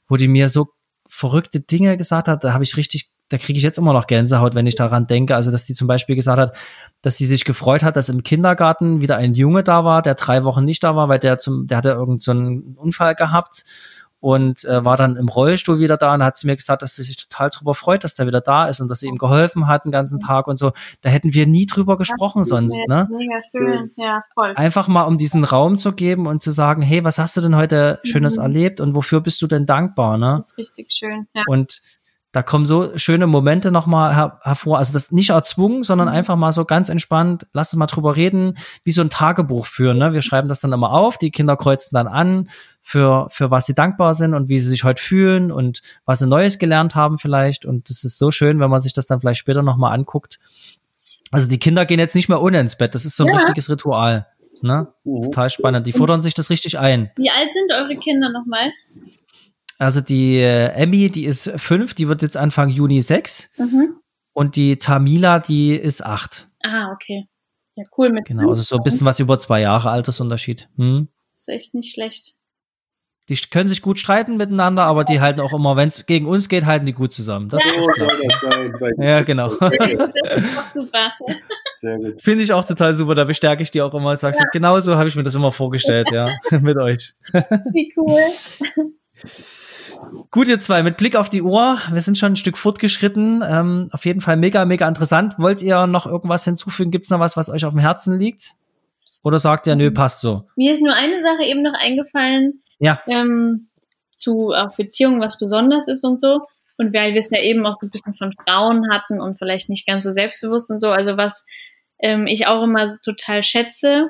[0.07, 0.67] wo die mir so
[1.07, 4.55] verrückte Dinge gesagt hat, da habe ich richtig da kriege ich jetzt immer noch Gänsehaut,
[4.55, 5.35] wenn ich daran denke.
[5.35, 6.55] Also, dass die zum Beispiel gesagt hat,
[7.01, 10.43] dass sie sich gefreut hat, dass im Kindergarten wieder ein Junge da war, der drei
[10.43, 13.63] Wochen nicht da war, weil der zum, der hatte irgendeinen so Unfall gehabt
[14.19, 17.03] und äh, war dann im Rollstuhl wieder da und hat sie mir gesagt, dass sie
[17.03, 19.85] sich total darüber freut, dass der wieder da ist und dass sie ihm geholfen hat
[19.85, 20.71] den ganzen Tag und so.
[21.01, 23.07] Da hätten wir nie drüber gesprochen sonst, ne?
[23.11, 24.53] Mega schön, ja, voll.
[24.55, 27.55] Einfach mal um diesen Raum zu geben und zu sagen, hey, was hast du denn
[27.55, 28.43] heute Schönes mhm.
[28.43, 30.35] erlebt und wofür bist du denn dankbar, ne?
[30.37, 31.43] Das ist richtig schön, ja.
[31.47, 31.81] Und
[32.33, 34.77] da kommen so schöne Momente nochmal her hervor.
[34.77, 36.13] Also das nicht erzwungen, sondern mhm.
[36.13, 39.97] einfach mal so ganz entspannt, lass uns mal drüber reden, wie so ein Tagebuch führen.
[39.97, 40.13] Ne?
[40.13, 42.49] Wir schreiben das dann immer auf, die Kinder kreuzen dann an,
[42.81, 46.27] für, für was sie dankbar sind und wie sie sich heute fühlen und was sie
[46.27, 47.65] Neues gelernt haben vielleicht.
[47.65, 50.39] Und das ist so schön, wenn man sich das dann vielleicht später nochmal anguckt.
[51.31, 52.93] Also die Kinder gehen jetzt nicht mehr ohne ins Bett.
[52.93, 53.37] Das ist so ein ja.
[53.37, 54.27] richtiges Ritual.
[54.61, 54.87] Ne?
[55.03, 55.23] Mhm.
[55.23, 55.87] Total spannend.
[55.87, 57.11] Die fordern sich das richtig ein.
[57.15, 58.71] Wie alt sind eure Kinder nochmal?
[59.77, 63.51] Also die äh, Emmy, die ist fünf, die wird jetzt Anfang Juni sechs.
[63.57, 63.99] Mhm.
[64.33, 66.47] Und die Tamila, die ist acht.
[66.63, 67.27] Ah, okay.
[67.75, 68.25] Ja, cool mit.
[68.25, 70.69] Genau, also so ein bisschen was über zwei Jahre Altersunterschied.
[70.77, 71.09] Hm?
[71.33, 72.37] Ist echt nicht schlecht.
[73.29, 76.47] Die können sich gut streiten miteinander, aber die halten auch immer, wenn es gegen uns
[76.47, 77.49] geht, halten die gut zusammen.
[77.49, 77.79] Das ja.
[77.79, 78.09] ist klar.
[78.97, 79.49] Ja, genau.
[79.59, 81.11] Das ist auch super.
[81.75, 82.21] Sehr gut.
[82.21, 83.15] Finde ich auch total super.
[83.15, 84.15] Da bestärke ich die auch immer.
[84.15, 84.45] Sagst ja.
[84.45, 86.29] du, genau so habe ich mir das immer vorgestellt, ja,
[86.61, 87.13] mit euch.
[87.73, 88.21] Wie cool.
[90.31, 93.43] Gut, ihr zwei, mit Blick auf die Uhr, wir sind schon ein Stück fortgeschritten.
[93.47, 95.35] Ähm, auf jeden Fall mega, mega interessant.
[95.37, 96.91] Wollt ihr noch irgendwas hinzufügen?
[96.91, 98.53] Gibt es noch was, was euch auf dem Herzen liegt?
[99.23, 100.47] Oder sagt ihr, nö, passt so?
[100.55, 102.63] Mir ist nur eine Sache eben noch eingefallen.
[102.79, 103.01] Ja.
[103.07, 103.69] Ähm,
[104.11, 106.41] zu auch Beziehungen, was besonders ist und so.
[106.77, 109.69] Und weil wir es ja eben auch so ein bisschen von Frauen hatten und vielleicht
[109.69, 110.89] nicht ganz so selbstbewusst und so.
[110.89, 111.45] Also was
[111.99, 114.09] ähm, ich auch immer so total schätze,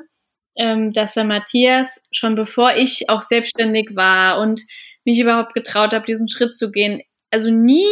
[0.58, 4.62] ähm, dass der Matthias schon bevor ich auch selbstständig war und
[5.08, 7.02] mich überhaupt getraut habe, diesen Schritt zu gehen.
[7.32, 7.88] Also nie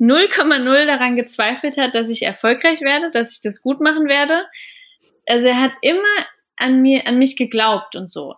[0.00, 4.44] 0,0 daran gezweifelt hat, dass ich erfolgreich werde, dass ich das gut machen werde.
[5.26, 6.02] Also er hat immer
[6.56, 8.34] an mir, an mich geglaubt und so.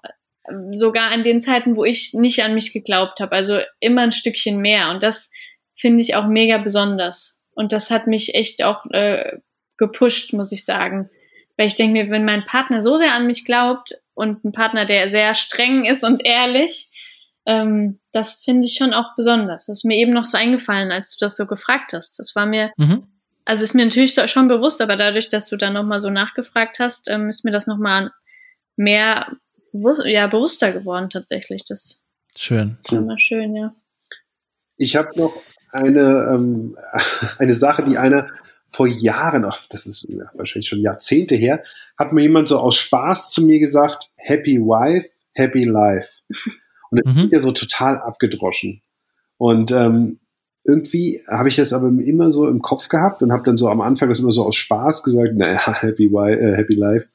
[0.71, 3.37] Sogar an den Zeiten, wo ich nicht an mich geglaubt habe.
[3.37, 4.89] Also immer ein Stückchen mehr.
[4.91, 5.31] Und das
[5.75, 7.39] finde ich auch mega besonders.
[7.53, 9.39] Und das hat mich echt auch äh,
[9.77, 11.11] gepusht, muss ich sagen.
[11.59, 14.87] Weil ich denke mir, wenn mein Partner so sehr an mich glaubt und ein Partner,
[14.87, 16.89] der sehr streng ist und ehrlich,
[17.47, 19.67] ähm, das finde ich schon auch besonders.
[19.67, 22.19] Das ist mir eben noch so eingefallen, als du das so gefragt hast.
[22.19, 23.07] Das war mir, mhm.
[23.45, 27.09] also ist mir natürlich schon bewusst, aber dadurch, dass du dann nochmal so nachgefragt hast,
[27.09, 28.11] ähm, ist mir das nochmal
[28.75, 29.33] mehr
[29.73, 31.65] bewusst, ja, bewusster geworden tatsächlich.
[31.65, 32.01] Das
[32.37, 32.79] schön.
[32.89, 33.73] Schon mal schön, ja.
[34.77, 35.41] Ich habe noch
[35.71, 36.77] eine, ähm,
[37.39, 38.29] eine Sache, die einer
[38.69, 41.63] vor Jahren, ach, das ist ja, wahrscheinlich schon Jahrzehnte her,
[41.97, 46.11] hat mir jemand so aus Spaß zu mir gesagt, Happy Wife, Happy Life.
[46.91, 47.25] Und das mhm.
[47.25, 48.83] ist ja so total abgedroschen.
[49.39, 50.19] Und ähm,
[50.65, 53.81] irgendwie habe ich das aber immer so im Kopf gehabt und habe dann so am
[53.81, 57.09] Anfang das immer so aus Spaß gesagt, naja, Happy, äh, Happy Life.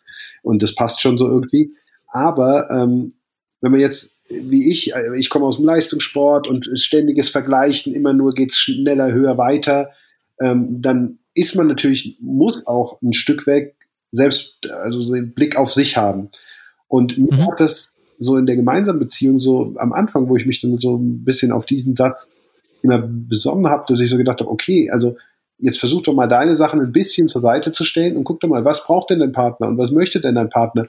[0.43, 1.74] Und das passt schon so irgendwie.
[2.07, 3.13] Aber ähm,
[3.61, 8.13] wenn man jetzt, wie ich, äh, ich komme aus dem Leistungssport und ständiges Vergleichen, immer
[8.13, 9.91] nur geht's schneller, höher, weiter,
[10.39, 13.76] ähm, dann ist man natürlich, muss auch ein Stück weg
[14.09, 16.30] selbst, also so den Blick auf sich haben.
[16.88, 17.47] Und mir mhm.
[17.47, 20.95] hat das so in der gemeinsamen Beziehung so am Anfang, wo ich mich dann so
[20.95, 22.43] ein bisschen auf diesen Satz
[22.84, 25.17] immer besonnen habe, dass ich so gedacht habe, okay, also
[25.57, 28.47] jetzt versuch doch mal deine Sachen ein bisschen zur Seite zu stellen und guck doch
[28.47, 30.88] mal, was braucht denn dein Partner und was möchte denn dein Partner?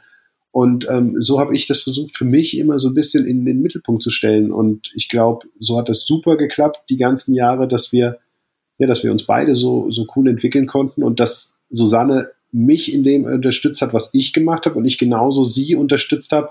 [0.51, 3.63] Und ähm, so habe ich das versucht, für mich immer so ein bisschen in den
[3.63, 4.53] Mittelpunkt zu stellen.
[4.53, 8.19] Und ich glaube, so hat das super geklappt, die ganzen Jahre, dass wir,
[8.77, 13.05] ja, dass wir uns beide so, so cool entwickeln konnten und dass Susanne mich in
[13.05, 16.51] dem unterstützt hat, was ich gemacht habe und ich genauso sie unterstützt habe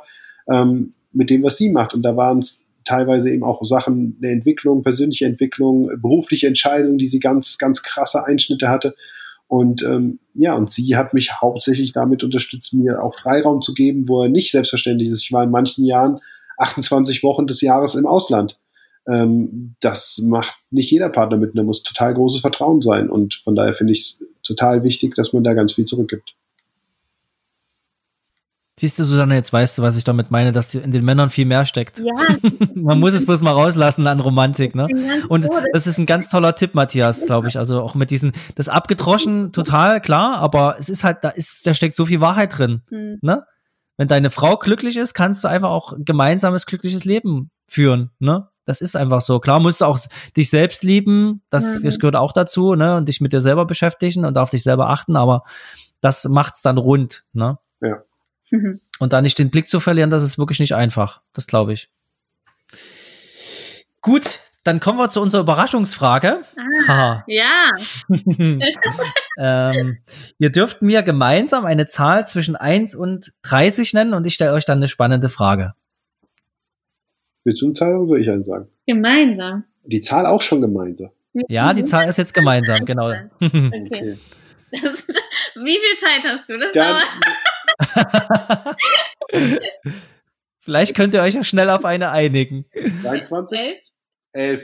[0.52, 1.94] ähm, mit dem, was sie macht.
[1.94, 7.06] Und da waren es teilweise eben auch Sachen der Entwicklung, persönliche Entwicklung, berufliche Entscheidungen, die
[7.06, 8.96] sie ganz, ganz krasse Einschnitte hatte.
[9.48, 14.08] Und ähm, ja, und sie hat mich hauptsächlich damit unterstützt, mir auch Freiraum zu geben,
[14.08, 15.24] wo er nicht selbstverständlich ist.
[15.24, 16.20] Ich war in manchen Jahren
[16.58, 18.58] 28 Wochen des Jahres im Ausland.
[19.08, 23.10] Ähm, das macht nicht jeder Partner mit, da muss total großes Vertrauen sein.
[23.10, 26.34] Und von daher finde ich es total wichtig, dass man da ganz viel zurückgibt.
[28.80, 31.46] Siehst du, Susanne, jetzt weißt du, was ich damit meine, dass in den Männern viel
[31.46, 32.00] mehr steckt.
[32.00, 32.14] Ja.
[32.76, 34.88] Man muss es bloß mal rauslassen an Romantik, ne?
[35.28, 37.58] Und das ist ein ganz toller Tipp, Matthias, glaube ich.
[37.58, 41.74] Also auch mit diesen, das abgedroschen, total klar, aber es ist halt, da ist, da
[41.74, 43.20] steckt so viel Wahrheit drin, mhm.
[43.22, 43.46] ne?
[43.98, 48.48] Wenn deine Frau glücklich ist, kannst du einfach auch ein gemeinsames, glückliches Leben führen, ne?
[48.66, 49.40] Das ist einfach so.
[49.40, 50.00] Klar musst du auch
[50.38, 51.84] dich selbst lieben, das, mhm.
[51.84, 52.96] das gehört auch dazu, ne?
[52.96, 55.44] Und dich mit dir selber beschäftigen und auf dich selber achten, aber
[56.00, 57.60] das macht's dann rund, ne?
[57.82, 58.02] Ja.
[58.52, 58.80] Mhm.
[59.00, 61.22] Und da nicht den Blick zu verlieren, das ist wirklich nicht einfach.
[61.34, 61.90] Das glaube ich.
[64.02, 66.42] Gut, dann kommen wir zu unserer Überraschungsfrage.
[66.88, 67.72] Ah, ja.
[69.38, 69.98] ähm,
[70.38, 74.66] ihr dürft mir gemeinsam eine Zahl zwischen 1 und 30 nennen und ich stelle euch
[74.66, 75.74] dann eine spannende Frage.
[77.44, 78.70] Willst du eine Zahl oder soll ich einen sagen?
[78.86, 79.64] Gemeinsam.
[79.84, 81.10] Die Zahl auch schon gemeinsam.
[81.48, 83.10] Ja, die Zahl ist jetzt gemeinsam, genau.
[83.40, 84.18] okay.
[84.74, 85.06] Das,
[85.56, 86.58] wie viel Zeit hast du?
[86.58, 87.04] Das dann, dauert.
[90.62, 92.66] Vielleicht könnt ihr euch ja schnell auf eine einigen.
[93.04, 93.60] 23?
[94.34, 94.62] 11?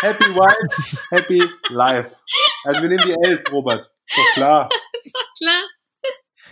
[0.00, 2.16] Happy Wife, Happy Life.
[2.64, 3.90] Also wir nehmen die 11, Robert.
[4.06, 4.68] Ist doch klar.
[4.92, 5.62] Ist doch klar.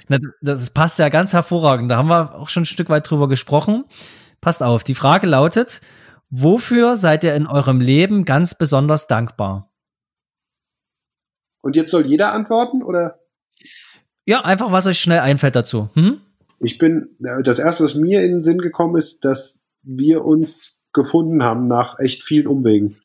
[0.08, 1.90] Na, das passt ja ganz hervorragend.
[1.90, 3.84] Da haben wir auch schon ein Stück weit drüber gesprochen.
[4.40, 4.84] Passt auf.
[4.84, 5.82] Die Frage lautet,
[6.30, 9.70] wofür seid ihr in eurem Leben ganz besonders dankbar?
[11.60, 13.21] Und jetzt soll jeder antworten, oder?
[14.24, 15.88] Ja, einfach, was euch schnell einfällt dazu.
[15.94, 16.20] Mhm.
[16.60, 21.42] Ich bin, das erste, was mir in den Sinn gekommen ist, dass wir uns gefunden
[21.42, 22.98] haben nach echt vielen Umwegen.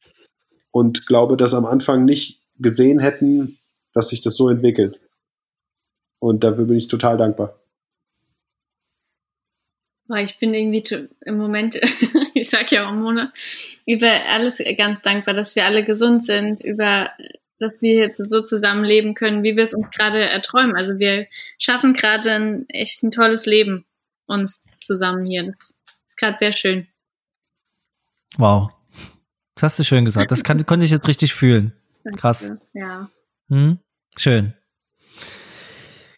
[0.70, 3.58] Und glaube, dass am Anfang nicht gesehen hätten,
[3.94, 5.00] dass sich das so entwickelt.
[6.20, 7.60] Und dafür bin ich total dankbar.
[10.20, 11.76] Ich bin irgendwie im Moment,
[12.34, 13.34] ich sag ja auch Mona,
[13.86, 17.10] über alles ganz dankbar, dass wir alle gesund sind, über
[17.60, 20.76] dass wir jetzt so zusammenleben können, wie wir es uns gerade erträumen.
[20.76, 21.28] Also wir
[21.58, 23.86] schaffen gerade ein echt ein tolles Leben
[24.26, 25.44] uns zusammen hier.
[25.44, 26.88] Das ist gerade sehr schön.
[28.38, 28.72] Wow.
[29.56, 30.32] Das hast du schön gesagt.
[30.32, 31.74] Das kann, konnte ich jetzt richtig fühlen.
[32.18, 32.52] Krass.
[32.74, 33.10] Ja.
[33.50, 33.80] Hm?
[34.16, 34.54] Schön.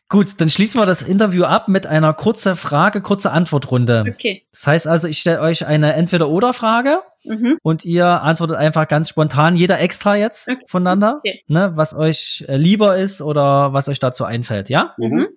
[0.10, 4.05] Gut, dann schließen wir das Interview ab mit einer kurzen Frage, kurze Antwortrunde.
[4.10, 4.47] Okay.
[4.51, 7.60] Das heißt also, ich stelle euch eine Entweder-Oder-Frage mhm.
[7.62, 10.64] und ihr antwortet einfach ganz spontan, jeder extra jetzt okay.
[10.68, 11.43] voneinander, okay.
[11.47, 14.95] ne, was euch äh, lieber ist oder was euch dazu einfällt, ja?
[14.97, 15.28] Mhm.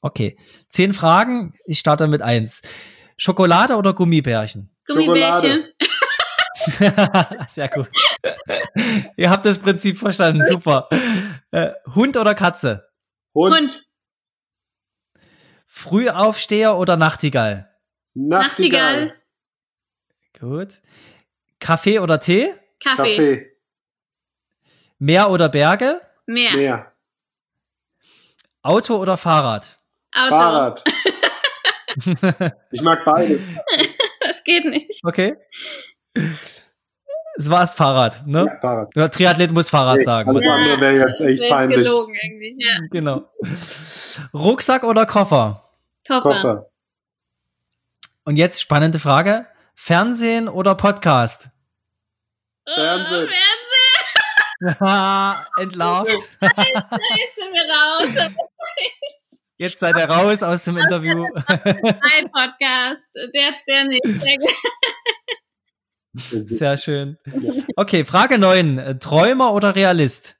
[0.00, 0.36] Okay.
[0.68, 2.62] Zehn Fragen, ich starte mit eins.
[3.16, 4.70] Schokolade oder Gummibärchen?
[4.86, 5.64] Gummibärchen.
[7.48, 7.88] Sehr gut.
[9.16, 10.88] Ihr habt das Prinzip verstanden, super.
[11.50, 12.85] Äh, Hund oder Katze?
[13.36, 13.54] Hund.
[13.54, 13.86] Hund.
[15.66, 17.70] Frühaufsteher oder Nachtigall?
[18.14, 19.14] Nachtigall.
[20.40, 20.80] Gut.
[21.60, 22.54] Kaffee oder Tee?
[22.82, 23.16] Kaffee.
[23.16, 23.52] Kaffee.
[24.98, 26.00] Meer oder Berge?
[26.26, 26.52] Meer.
[26.52, 26.92] Meer.
[28.62, 29.78] Auto oder Fahrrad?
[30.12, 30.36] Auto.
[30.36, 30.84] Fahrrad.
[32.72, 33.40] Ich mag beide.
[34.20, 35.00] Das geht nicht.
[35.02, 35.34] Okay.
[37.38, 38.46] Es war das Fahrrad, ne?
[38.48, 38.90] Ja, Fahrrad.
[38.96, 40.30] Ja, Triathlet muss Fahrrad Nee, sagen.
[40.30, 41.76] alles andere wäre jetzt das echt wär jetzt peinlich.
[41.78, 42.56] gelogen irgendwie.
[42.58, 42.78] Ja.
[42.90, 43.28] Genau.
[44.32, 45.62] Rucksack oder Koffer?
[46.08, 46.20] Koffer.
[46.32, 46.66] Koffer.
[48.24, 49.46] Und jetzt spannende Frage.
[49.74, 51.50] Fernsehen oder Podcast?
[52.66, 53.28] Oh, Fernsehen.
[55.58, 56.10] Entlarvt.
[56.10, 58.30] Jetzt sind wir raus.
[59.58, 61.24] Jetzt seid ihr raus aus dem Interview.
[61.46, 63.14] Ein Podcast.
[63.34, 64.04] Der, der nicht.
[66.18, 67.18] Sehr schön.
[67.76, 68.98] Okay, Frage 9.
[69.00, 70.38] Träumer oder Realist?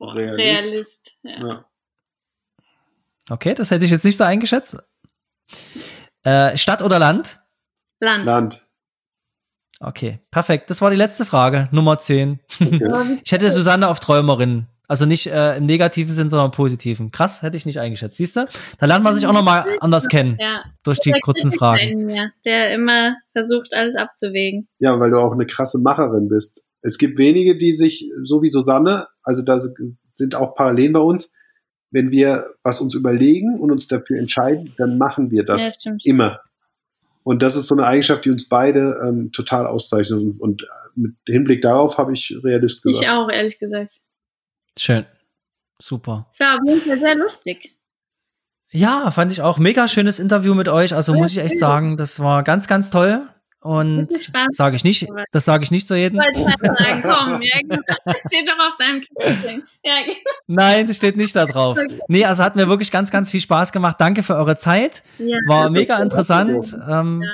[0.00, 0.38] Realist.
[0.38, 1.18] Realist.
[1.22, 1.46] Ja.
[1.48, 1.64] Ja.
[3.30, 4.76] Okay, das hätte ich jetzt nicht so eingeschätzt.
[6.22, 7.40] Äh, Stadt oder Land?
[8.00, 8.26] Land.
[8.26, 8.66] Land.
[9.78, 10.68] Okay, perfekt.
[10.68, 12.40] Das war die letzte Frage, Nummer 10.
[12.60, 13.20] Okay.
[13.24, 14.66] Ich hätte Susanne auf Träumerin.
[14.90, 17.12] Also nicht äh, im negativen Sinn, sondern im positiven.
[17.12, 18.16] Krass, hätte ich nicht eingeschätzt.
[18.16, 18.46] Siehst du?
[18.78, 20.64] Da lernt man sich auch nochmal anders kennen Ja.
[20.82, 22.08] durch die kurzen Fragen.
[22.44, 24.66] Der immer versucht, alles abzuwägen.
[24.80, 26.64] Ja, weil du auch eine krasse Macherin bist.
[26.82, 29.60] Es gibt wenige, die sich, so wie Susanne, also da
[30.12, 31.30] sind auch Parallelen bei uns,
[31.92, 36.02] wenn wir was uns überlegen und uns dafür entscheiden, dann machen wir das Ja, stimmt.
[36.04, 36.40] immer.
[37.22, 40.18] Und das ist so eine Eigenschaft, die uns beide ähm, total auszeichnet.
[40.20, 40.66] Und, und
[40.96, 43.04] mit Hinblick darauf habe ich Realist gesagt.
[43.04, 44.00] Ich auch, ehrlich gesagt.
[44.80, 45.04] Schön.
[45.78, 46.26] Super.
[46.30, 47.76] Es war auf jeden Fall sehr lustig.
[48.72, 50.94] Ja, fand ich auch mega schönes Interview mit euch.
[50.94, 53.28] Also muss ich echt sagen, das war ganz, ganz toll.
[53.60, 54.08] Und
[54.52, 56.18] sage ich nicht, das sage ich nicht zu jedem.
[56.32, 57.76] Ich wollte sagen, komm, ja, genau.
[58.06, 59.64] das steht doch auf deinem Kissen.
[59.84, 60.16] Ja, genau.
[60.46, 61.76] Nein, das steht nicht da drauf.
[62.08, 63.96] Nee, also hat mir wirklich ganz, ganz viel Spaß gemacht.
[63.98, 65.02] Danke für eure Zeit.
[65.18, 65.36] ja.
[65.46, 66.74] War mega interessant.
[66.88, 67.30] Ähm, Ja.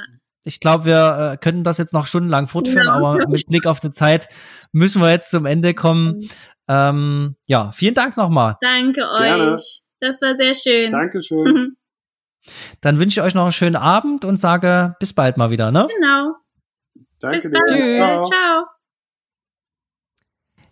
[0.48, 2.92] Ich glaube, wir äh, könnten das jetzt noch stundenlang fortführen, Genau.
[3.14, 4.28] aber mit Blick auf die Zeit
[4.70, 6.28] müssen wir jetzt zum Ende kommen.
[6.68, 8.56] Ähm, ja, vielen Dank nochmal.
[8.60, 9.54] Danke Gerne.
[9.54, 9.82] euch.
[10.00, 10.92] Das war sehr schön.
[10.92, 11.76] Dankeschön.
[12.80, 15.70] Dann wünsche ich euch noch einen schönen Abend und sage bis bald mal wieder.
[15.72, 15.86] Ne?
[15.88, 16.34] genau.
[17.18, 17.62] Danke Bis dann.
[17.66, 18.28] Tschüss.
[18.28, 18.64] Ciao.